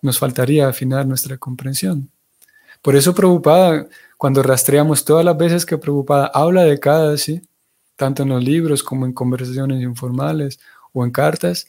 nos 0.01 0.19
faltaría 0.19 0.69
afinar 0.69 1.07
nuestra 1.07 1.37
comprensión. 1.37 2.11
Por 2.81 2.97
eso 2.97 3.15
preocupada, 3.15 3.87
cuando 4.17 4.43
rastreamos 4.43 5.05
todas 5.05 5.23
las 5.23 5.37
veces 5.37 5.67
que 5.67 5.77
preocupada 5.77 6.31
habla 6.33 6.65
de 6.65 6.81
cada, 6.81 7.19
¿sí? 7.19 7.43
tanto 7.95 8.23
en 8.23 8.31
los 8.31 8.43
libros 8.43 8.83
como 8.83 9.05
en 9.05 9.13
conversaciones 9.13 9.83
informales 9.83 10.59
o 10.95 11.05
en 11.05 11.11
cartas, 11.11 11.67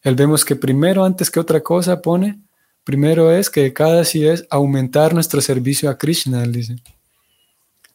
él 0.00 0.14
vemos 0.14 0.42
que 0.42 0.56
primero, 0.56 1.04
antes 1.04 1.30
que 1.30 1.38
otra 1.38 1.60
cosa, 1.60 2.00
pone, 2.00 2.40
primero 2.88 3.30
es 3.30 3.50
que 3.50 3.74
cada 3.74 4.02
sí 4.02 4.26
es 4.26 4.46
aumentar 4.48 5.12
nuestro 5.12 5.42
servicio 5.42 5.90
a 5.90 5.98
Krishna, 5.98 6.42
él 6.42 6.52
dice. 6.52 6.76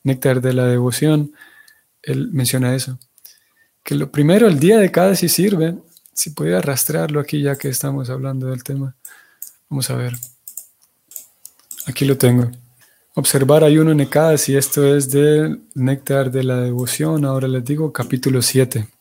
Néctar 0.04 0.40
de 0.40 0.54
la 0.54 0.68
devoción, 0.68 1.34
él 2.04 2.30
menciona 2.32 2.76
eso. 2.76 3.00
Que 3.82 3.96
lo 3.96 4.12
primero, 4.12 4.48
el 4.48 4.60
día 4.60 4.78
de 4.78 4.92
cada 4.92 5.16
sí 5.16 5.30
sirve, 5.30 5.80
si 6.14 6.30
pudiera 6.30 6.62
rastrearlo 6.62 7.20
aquí 7.20 7.42
ya 7.42 7.56
que 7.56 7.70
estamos 7.70 8.12
hablando 8.12 8.46
del 8.52 8.64
tema. 8.64 8.96
Vamos 9.68 9.90
a 9.90 9.96
ver. 9.96 10.14
Aquí 11.88 12.06
lo 12.06 12.16
tengo. 12.16 12.52
Observar 13.16 13.64
ayuno 13.64 13.90
en 13.94 14.02
y 14.48 14.56
esto 14.56 14.96
es 14.96 15.10
del 15.10 15.64
Néctar 15.74 16.30
de 16.30 16.44
la 16.44 16.58
Devoción, 16.58 17.26
ahora 17.26 17.48
les 17.48 17.66
digo 17.66 17.92
capítulo 17.92 18.44
7. 18.44 18.93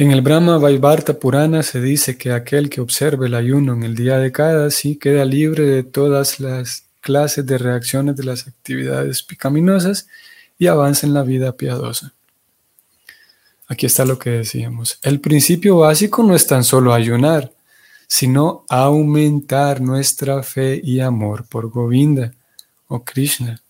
En 0.00 0.12
el 0.12 0.22
Brahma 0.22 0.56
Vaivarta 0.56 1.18
Purana 1.18 1.62
se 1.62 1.78
dice 1.78 2.16
que 2.16 2.32
aquel 2.32 2.70
que 2.70 2.80
observe 2.80 3.26
el 3.26 3.34
ayuno 3.34 3.74
en 3.74 3.82
el 3.82 3.94
día 3.94 4.16
de 4.16 4.32
cada 4.32 4.70
queda 4.98 5.26
libre 5.26 5.64
de 5.64 5.82
todas 5.82 6.40
las 6.40 6.84
clases 7.02 7.44
de 7.44 7.58
reacciones 7.58 8.16
de 8.16 8.24
las 8.24 8.48
actividades 8.48 9.22
picaminosas 9.22 10.08
y 10.58 10.68
avanza 10.68 11.06
en 11.06 11.12
la 11.12 11.22
vida 11.22 11.54
piadosa. 11.54 12.14
Aquí 13.68 13.84
está 13.84 14.06
lo 14.06 14.18
que 14.18 14.30
decíamos. 14.30 14.98
El 15.02 15.20
principio 15.20 15.76
básico 15.76 16.22
no 16.22 16.34
es 16.34 16.46
tan 16.46 16.64
solo 16.64 16.94
ayunar, 16.94 17.52
sino 18.06 18.64
aumentar 18.70 19.82
nuestra 19.82 20.42
fe 20.42 20.80
y 20.82 21.00
amor 21.00 21.44
por 21.46 21.68
Govinda 21.68 22.32
o 22.88 23.04
Krishna. 23.04 23.60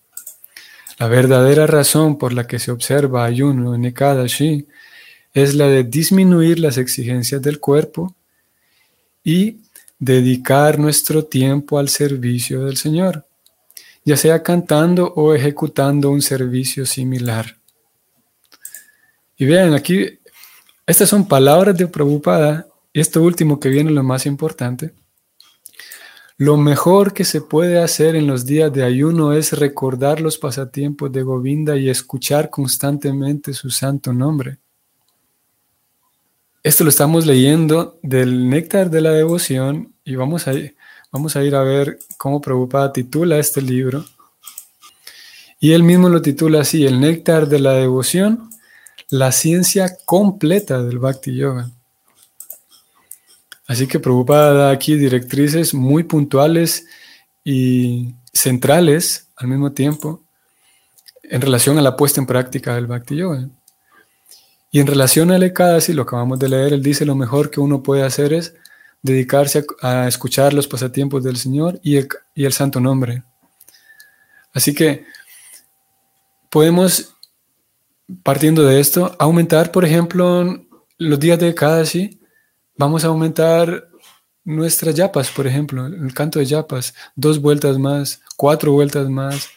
La 0.97 1.07
verdadera 1.07 1.67
razón 1.67 2.17
por 2.17 2.31
la 2.31 2.47
que 2.47 2.57
se 2.57 2.71
observa 2.71 3.25
ayuno 3.25 3.75
en 3.75 3.83
Ekadashi 3.83 4.65
es 5.33 5.55
la 5.55 5.67
de 5.67 5.83
disminuir 5.83 6.59
las 6.59 6.77
exigencias 6.77 7.41
del 7.41 7.59
cuerpo 7.59 8.15
y 9.23 9.57
dedicar 9.99 10.79
nuestro 10.79 11.25
tiempo 11.25 11.77
al 11.77 11.89
servicio 11.89 12.65
del 12.65 12.77
Señor, 12.77 13.25
ya 14.03 14.17
sea 14.17 14.41
cantando 14.41 15.13
o 15.15 15.33
ejecutando 15.33 16.09
un 16.09 16.21
servicio 16.21 16.85
similar. 16.85 17.57
Y 19.37 19.45
vean, 19.45 19.73
aquí, 19.73 20.19
estas 20.85 21.09
son 21.09 21.27
palabras 21.27 21.77
de 21.77 21.87
Prabhupada 21.87 22.67
y 22.91 22.99
esto 22.99 23.21
último 23.21 23.59
que 23.59 23.69
viene 23.69 23.91
lo 23.91 24.03
más 24.03 24.25
importante. 24.25 24.93
Lo 26.37 26.57
mejor 26.57 27.13
que 27.13 27.23
se 27.23 27.41
puede 27.41 27.77
hacer 27.77 28.15
en 28.15 28.25
los 28.25 28.47
días 28.47 28.73
de 28.73 28.83
ayuno 28.83 29.33
es 29.33 29.53
recordar 29.53 30.19
los 30.19 30.39
pasatiempos 30.39 31.11
de 31.11 31.21
Govinda 31.21 31.77
y 31.77 31.87
escuchar 31.87 32.49
constantemente 32.49 33.53
su 33.53 33.69
santo 33.69 34.11
nombre. 34.11 34.57
Esto 36.63 36.83
lo 36.83 36.91
estamos 36.91 37.25
leyendo 37.25 37.97
del 38.03 38.47
Néctar 38.47 38.91
de 38.91 39.01
la 39.01 39.09
Devoción 39.09 39.95
y 40.05 40.15
vamos 40.15 40.47
a, 40.47 40.53
vamos 41.11 41.35
a 41.35 41.43
ir 41.43 41.55
a 41.55 41.63
ver 41.63 41.97
cómo 42.17 42.39
Prabhupada 42.39 42.93
titula 42.93 43.39
este 43.39 43.63
libro. 43.63 44.05
Y 45.59 45.71
él 45.71 45.81
mismo 45.81 46.07
lo 46.07 46.21
titula 46.21 46.61
así, 46.61 46.85
El 46.85 46.99
Néctar 46.99 47.47
de 47.47 47.59
la 47.59 47.73
Devoción, 47.73 48.51
la 49.09 49.31
ciencia 49.31 49.97
completa 50.05 50.83
del 50.83 50.99
Bhakti 50.99 51.35
Yoga. 51.35 51.71
Así 53.65 53.87
que 53.87 53.99
Prabhupada 53.99 54.53
da 54.53 54.69
aquí 54.69 54.95
directrices 54.95 55.73
muy 55.73 56.03
puntuales 56.03 56.85
y 57.43 58.13
centrales 58.33 59.29
al 59.35 59.47
mismo 59.47 59.71
tiempo 59.71 60.21
en 61.23 61.41
relación 61.41 61.79
a 61.79 61.81
la 61.81 61.97
puesta 61.97 62.21
en 62.21 62.27
práctica 62.27 62.75
del 62.75 62.85
Bhakti 62.85 63.15
Yoga. 63.15 63.49
Y 64.71 64.79
en 64.79 64.87
relación 64.87 65.31
al 65.31 65.43
Ekadasi, 65.43 65.93
lo 65.93 66.03
acabamos 66.03 66.39
de 66.39 66.49
leer, 66.49 66.73
él 66.73 66.81
dice 66.81 67.05
lo 67.05 67.15
mejor 67.15 67.51
que 67.51 67.59
uno 67.59 67.83
puede 67.83 68.03
hacer 68.03 68.33
es 68.33 68.55
dedicarse 69.01 69.65
a, 69.81 70.07
escuchar 70.07 70.53
los 70.53 70.67
pasatiempos 70.67 71.23
del 71.23 71.37
Señor 71.37 71.79
y 71.83 71.97
el, 71.97 72.53
santo 72.53 72.79
nombre. 72.79 73.23
Así 74.53 74.73
que 74.73 75.05
podemos, 76.49 77.15
partiendo 78.23 78.63
de 78.63 78.79
esto, 78.79 79.15
aumentar, 79.19 79.71
por 79.71 79.83
ejemplo, 79.83 80.65
los 80.97 81.19
días 81.19 81.39
de 81.39 81.49
Ekadasi 81.49 82.21
Vamos 82.81 83.05
a 83.05 83.09
aumentar 83.09 83.89
nuestras 84.43 84.95
yapas, 84.95 85.29
por 85.29 85.45
ejemplo, 85.45 85.85
el 85.85 86.13
canto 86.15 86.39
de 86.39 86.47
yapas, 86.47 86.95
dos 87.15 87.39
vueltas 87.39 87.77
más, 87.77 88.21
cuatro 88.35 88.71
vueltas 88.71 89.07
más, 89.07 89.49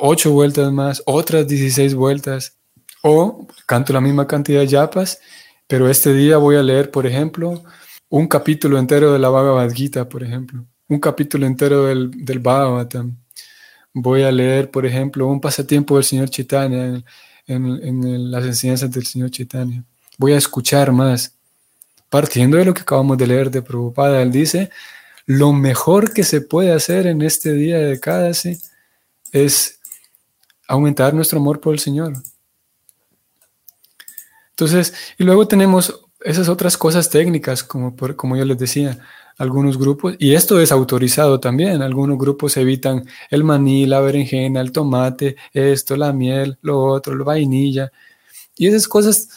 ocho 0.00 0.32
vueltas 0.32 0.72
más, 0.72 1.00
otras 1.06 1.46
16 1.46 1.94
vueltas. 1.94 2.58
O 3.02 3.46
canto 3.66 3.92
la 3.92 4.00
misma 4.00 4.26
cantidad 4.26 4.60
de 4.60 4.66
yapas, 4.66 5.20
pero 5.66 5.88
este 5.88 6.12
día 6.12 6.36
voy 6.36 6.56
a 6.56 6.62
leer, 6.62 6.90
por 6.90 7.06
ejemplo, 7.06 7.62
un 8.08 8.26
capítulo 8.26 8.78
entero 8.78 9.12
de 9.12 9.18
la 9.18 9.28
Bhagavad 9.28 9.70
Gita, 9.72 10.08
por 10.08 10.22
ejemplo, 10.22 10.64
un 10.88 10.98
capítulo 10.98 11.46
entero 11.46 11.86
del, 11.86 12.10
del 12.24 12.40
Bhagavatam. 12.40 13.16
Voy 13.92 14.22
a 14.22 14.32
leer, 14.32 14.70
por 14.70 14.86
ejemplo, 14.86 15.26
un 15.26 15.40
pasatiempo 15.40 15.96
del 15.96 16.04
Señor 16.04 16.30
Chaitanya 16.30 17.02
en, 17.46 17.64
en 17.82 18.30
las 18.30 18.44
enseñanzas 18.44 18.90
del 18.90 19.06
Señor 19.06 19.30
Chaitanya. 19.30 19.82
Voy 20.18 20.32
a 20.32 20.38
escuchar 20.38 20.92
más 20.92 21.34
partiendo 22.10 22.58
de 22.58 22.64
lo 22.64 22.74
que 22.74 22.82
acabamos 22.82 23.16
de 23.16 23.26
leer 23.26 23.50
de 23.50 23.62
Prabhupada, 23.62 24.20
él 24.20 24.32
dice, 24.32 24.70
lo 25.24 25.52
mejor 25.52 26.12
que 26.12 26.24
se 26.24 26.40
puede 26.40 26.72
hacer 26.72 27.06
en 27.06 27.22
este 27.22 27.52
día 27.52 27.78
de 27.78 27.98
Kadasi 27.98 28.58
es 29.32 29.78
aumentar 30.66 31.14
nuestro 31.14 31.38
amor 31.38 31.60
por 31.60 31.72
el 31.72 31.78
Señor. 31.78 32.14
Entonces, 34.60 34.92
y 35.16 35.24
luego 35.24 35.48
tenemos 35.48 36.02
esas 36.22 36.50
otras 36.50 36.76
cosas 36.76 37.08
técnicas, 37.08 37.64
como, 37.64 37.96
como 38.14 38.36
yo 38.36 38.44
les 38.44 38.58
decía, 38.58 38.98
algunos 39.38 39.78
grupos, 39.78 40.16
y 40.18 40.34
esto 40.34 40.60
es 40.60 40.70
autorizado 40.70 41.40
también, 41.40 41.80
algunos 41.80 42.18
grupos 42.18 42.58
evitan 42.58 43.06
el 43.30 43.42
maní, 43.42 43.86
la 43.86 44.00
berenjena, 44.00 44.60
el 44.60 44.70
tomate, 44.70 45.36
esto, 45.54 45.96
la 45.96 46.12
miel, 46.12 46.58
lo 46.60 46.78
otro, 46.78 47.14
la 47.16 47.24
vainilla, 47.24 47.90
y 48.54 48.66
esas 48.66 48.86
cosas 48.86 49.30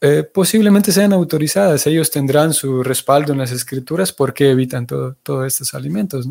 eh, 0.00 0.22
posiblemente 0.22 0.92
sean 0.92 1.12
autorizadas. 1.12 1.86
Ellos 1.86 2.10
tendrán 2.10 2.54
su 2.54 2.82
respaldo 2.82 3.32
en 3.32 3.38
las 3.40 3.52
escrituras 3.52 4.12
porque 4.12 4.50
evitan 4.50 4.86
todos 4.86 5.46
estos 5.46 5.74
alimentos. 5.74 6.26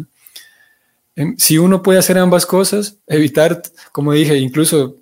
Em, 1.16 1.36
si 1.38 1.60
uno 1.60 1.84
puede 1.84 2.00
hacer 2.00 2.18
ambas 2.18 2.48
cosas, 2.48 2.98
evitar, 3.06 3.62
como 3.92 4.14
dije, 4.14 4.38
incluso 4.38 4.96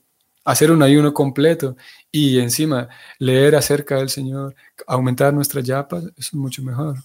hacer 0.45 0.71
un 0.71 0.83
ayuno 0.83 1.13
completo 1.13 1.75
y 2.15 2.39
encima 2.39 2.87
leer 3.19 3.57
acerca 3.57 3.97
del 3.97 4.07
Señor, 4.07 4.55
aumentar 4.87 5.33
nuestras 5.33 5.65
yapas, 5.65 6.05
eso 6.05 6.13
es 6.17 6.33
mucho 6.33 6.63
mejor. 6.63 6.95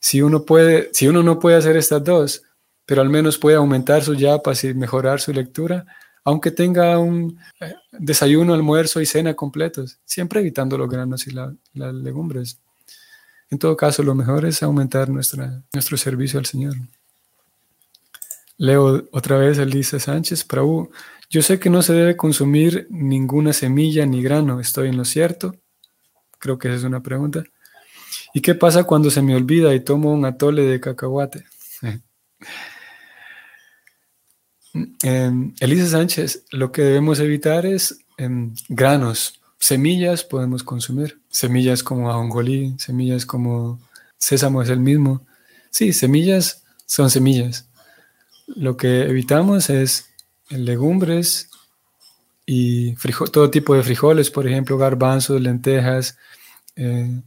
Si 0.00 0.20
uno, 0.20 0.44
puede, 0.44 0.90
si 0.92 1.06
uno 1.06 1.22
no 1.22 1.38
puede 1.38 1.56
hacer 1.56 1.76
estas 1.76 2.02
dos, 2.02 2.42
pero 2.84 3.02
al 3.02 3.08
menos 3.08 3.38
puede 3.38 3.56
aumentar 3.56 4.02
sus 4.02 4.18
yapas 4.18 4.64
y 4.64 4.74
mejorar 4.74 5.20
su 5.20 5.32
lectura, 5.32 5.86
aunque 6.24 6.50
tenga 6.50 6.98
un 6.98 7.38
eh, 7.60 7.74
desayuno, 7.92 8.52
almuerzo 8.52 9.00
y 9.00 9.06
cena 9.06 9.34
completos, 9.34 10.00
siempre 10.04 10.40
evitando 10.40 10.76
los 10.76 10.90
granos 10.90 11.24
y 11.28 11.30
las 11.30 11.94
legumbres. 11.94 12.58
En 13.48 13.60
todo 13.60 13.76
caso, 13.76 14.02
lo 14.02 14.16
mejor 14.16 14.44
es 14.44 14.60
aumentar 14.60 15.08
nuestra, 15.08 15.62
nuestro 15.72 15.96
servicio 15.96 16.40
al 16.40 16.46
Señor. 16.46 16.74
Leo 18.58 19.06
otra 19.12 19.38
vez, 19.38 19.58
él 19.58 19.70
dice 19.70 20.00
Sánchez, 20.00 20.42
Prabhu, 20.42 20.90
yo 21.28 21.42
sé 21.42 21.58
que 21.58 21.70
no 21.70 21.82
se 21.82 21.92
debe 21.92 22.16
consumir 22.16 22.86
ninguna 22.90 23.52
semilla 23.52 24.06
ni 24.06 24.22
grano, 24.22 24.60
¿estoy 24.60 24.88
en 24.88 24.96
lo 24.96 25.04
cierto? 25.04 25.56
Creo 26.38 26.58
que 26.58 26.68
esa 26.68 26.76
es 26.78 26.84
una 26.84 27.02
pregunta. 27.02 27.44
¿Y 28.32 28.40
qué 28.40 28.54
pasa 28.54 28.84
cuando 28.84 29.10
se 29.10 29.22
me 29.22 29.34
olvida 29.34 29.74
y 29.74 29.80
tomo 29.80 30.12
un 30.12 30.24
atole 30.24 30.62
de 30.62 30.80
cacahuate? 30.80 31.44
eh, 35.02 35.32
Elisa 35.60 35.86
Sánchez, 35.86 36.44
lo 36.50 36.70
que 36.70 36.82
debemos 36.82 37.18
evitar 37.18 37.66
es 37.66 37.98
em, 38.18 38.54
granos, 38.68 39.40
semillas 39.58 40.22
podemos 40.22 40.62
consumir, 40.62 41.20
semillas 41.28 41.82
como 41.82 42.10
ajonjolí, 42.10 42.76
semillas 42.78 43.26
como 43.26 43.80
sésamo 44.18 44.62
es 44.62 44.68
el 44.68 44.80
mismo. 44.80 45.26
Sí, 45.70 45.92
semillas 45.92 46.64
son 46.86 47.10
semillas. 47.10 47.68
Lo 48.46 48.76
que 48.76 49.02
evitamos 49.02 49.70
es 49.70 50.08
legumbres 50.50 51.50
y 52.44 52.94
todo 53.32 53.50
tipo 53.50 53.74
de 53.74 53.82
frijoles, 53.82 54.30
por 54.30 54.46
ejemplo, 54.46 54.78
garbanzos, 54.78 55.40
lentejas. 55.40 56.16
Eh, 56.76 57.20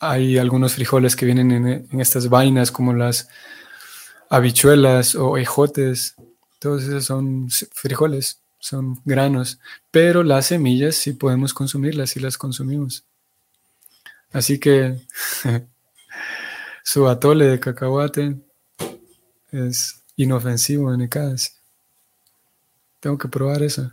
hay 0.00 0.38
algunos 0.38 0.74
frijoles 0.74 1.16
que 1.16 1.26
vienen 1.26 1.50
en, 1.90 2.00
estas 2.00 2.28
vainas 2.28 2.70
como 2.70 2.94
las 2.94 3.28
habichuelas 4.30 5.14
o 5.14 5.36
ejotes. 5.36 6.14
Todos 6.58 6.84
esos 6.84 7.04
son 7.04 7.48
frijoles, 7.50 8.40
son 8.58 9.00
granos, 9.04 9.60
pero 9.90 10.22
las 10.22 10.46
semillas 10.46 10.96
sí 10.96 11.12
podemos 11.12 11.52
consumirlas 11.52 12.16
y 12.16 12.20
las 12.20 12.38
consumimos. 12.38 13.04
Así 14.32 14.58
que 14.58 14.96
su 16.82 17.08
atole 17.08 17.46
de 17.46 17.60
cacahuate 17.60 18.36
es 19.50 20.02
inofensivo 20.16 20.92
en 20.92 21.02
Ekadas. 21.02 21.57
Tengo 23.00 23.16
que 23.16 23.28
probar 23.28 23.62
eso. 23.62 23.90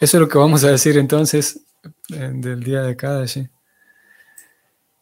Eso 0.00 0.16
es 0.16 0.20
lo 0.20 0.28
que 0.28 0.38
vamos 0.38 0.64
a 0.64 0.70
decir 0.70 0.98
entonces 0.98 1.60
del 2.08 2.62
día 2.62 2.82
de 2.82 2.96
Kadashi. 2.96 3.48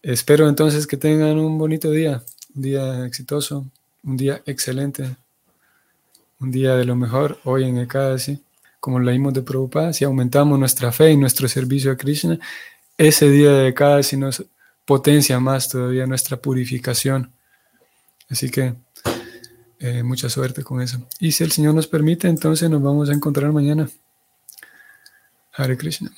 Espero 0.02 0.48
entonces 0.48 0.86
que 0.86 0.96
tengan 0.96 1.38
un 1.38 1.58
bonito 1.58 1.90
día, 1.90 2.22
un 2.54 2.62
día 2.62 3.06
exitoso, 3.06 3.66
un 4.02 4.16
día 4.16 4.42
excelente, 4.46 5.16
un 6.38 6.50
día 6.50 6.76
de 6.76 6.84
lo 6.84 6.96
mejor 6.96 7.38
hoy 7.44 7.64
en 7.64 7.78
Ekadashi. 7.78 8.42
Como 8.78 8.98
leímos 8.98 9.34
de 9.34 9.42
Prabhupada, 9.42 9.92
si 9.92 10.04
aumentamos 10.04 10.58
nuestra 10.58 10.90
fe 10.90 11.10
y 11.10 11.16
nuestro 11.16 11.48
servicio 11.48 11.92
a 11.92 11.96
Krishna, 11.96 12.38
ese 12.96 13.30
día 13.30 13.52
de 13.52 13.68
Ekadashi 13.68 14.16
nos 14.16 14.44
potencia 14.84 15.38
más 15.38 15.68
todavía 15.68 16.06
nuestra 16.06 16.36
purificación. 16.36 17.30
Así 18.28 18.50
que 18.50 18.74
eh, 19.80 20.02
mucha 20.02 20.28
suerte 20.28 20.62
con 20.62 20.80
eso. 20.80 20.98
Y 21.18 21.32
si 21.32 21.42
el 21.42 21.50
Señor 21.50 21.74
nos 21.74 21.86
permite, 21.86 22.28
entonces 22.28 22.68
nos 22.70 22.82
vamos 22.82 23.08
a 23.10 23.14
encontrar 23.14 23.50
mañana. 23.50 23.88
Hare 25.54 25.76
Krishna. 25.76 26.10